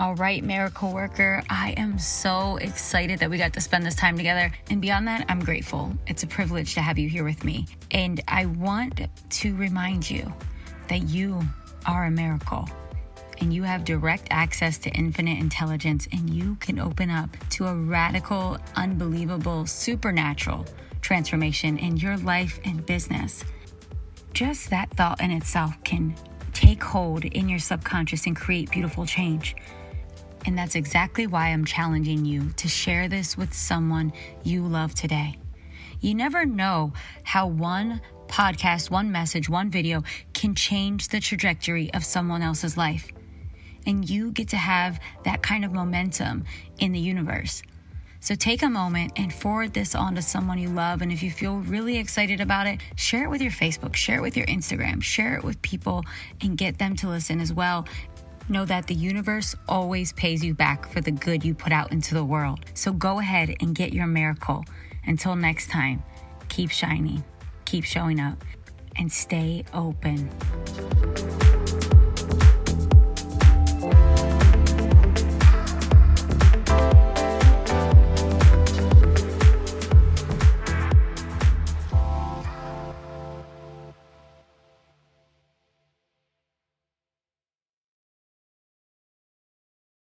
[0.00, 4.16] All right, miracle worker, I am so excited that we got to spend this time
[4.16, 4.50] together.
[4.70, 5.92] And beyond that, I'm grateful.
[6.06, 7.66] It's a privilege to have you here with me.
[7.90, 10.32] And I want to remind you
[10.88, 11.42] that you
[11.84, 12.66] are a miracle
[13.42, 17.74] and you have direct access to infinite intelligence, and you can open up to a
[17.74, 20.64] radical, unbelievable, supernatural
[21.02, 23.44] transformation in your life and business.
[24.32, 26.14] Just that thought in itself can
[26.54, 29.54] take hold in your subconscious and create beautiful change.
[30.46, 34.12] And that's exactly why I'm challenging you to share this with someone
[34.42, 35.36] you love today.
[36.00, 36.92] You never know
[37.24, 43.10] how one podcast, one message, one video can change the trajectory of someone else's life.
[43.86, 46.44] And you get to have that kind of momentum
[46.78, 47.62] in the universe.
[48.22, 51.00] So take a moment and forward this on to someone you love.
[51.00, 54.20] And if you feel really excited about it, share it with your Facebook, share it
[54.20, 56.04] with your Instagram, share it with people
[56.42, 57.86] and get them to listen as well.
[58.50, 62.14] Know that the universe always pays you back for the good you put out into
[62.14, 62.66] the world.
[62.74, 64.64] So go ahead and get your miracle.
[65.06, 66.02] Until next time,
[66.48, 67.22] keep shining,
[67.64, 68.44] keep showing up,
[68.96, 70.28] and stay open.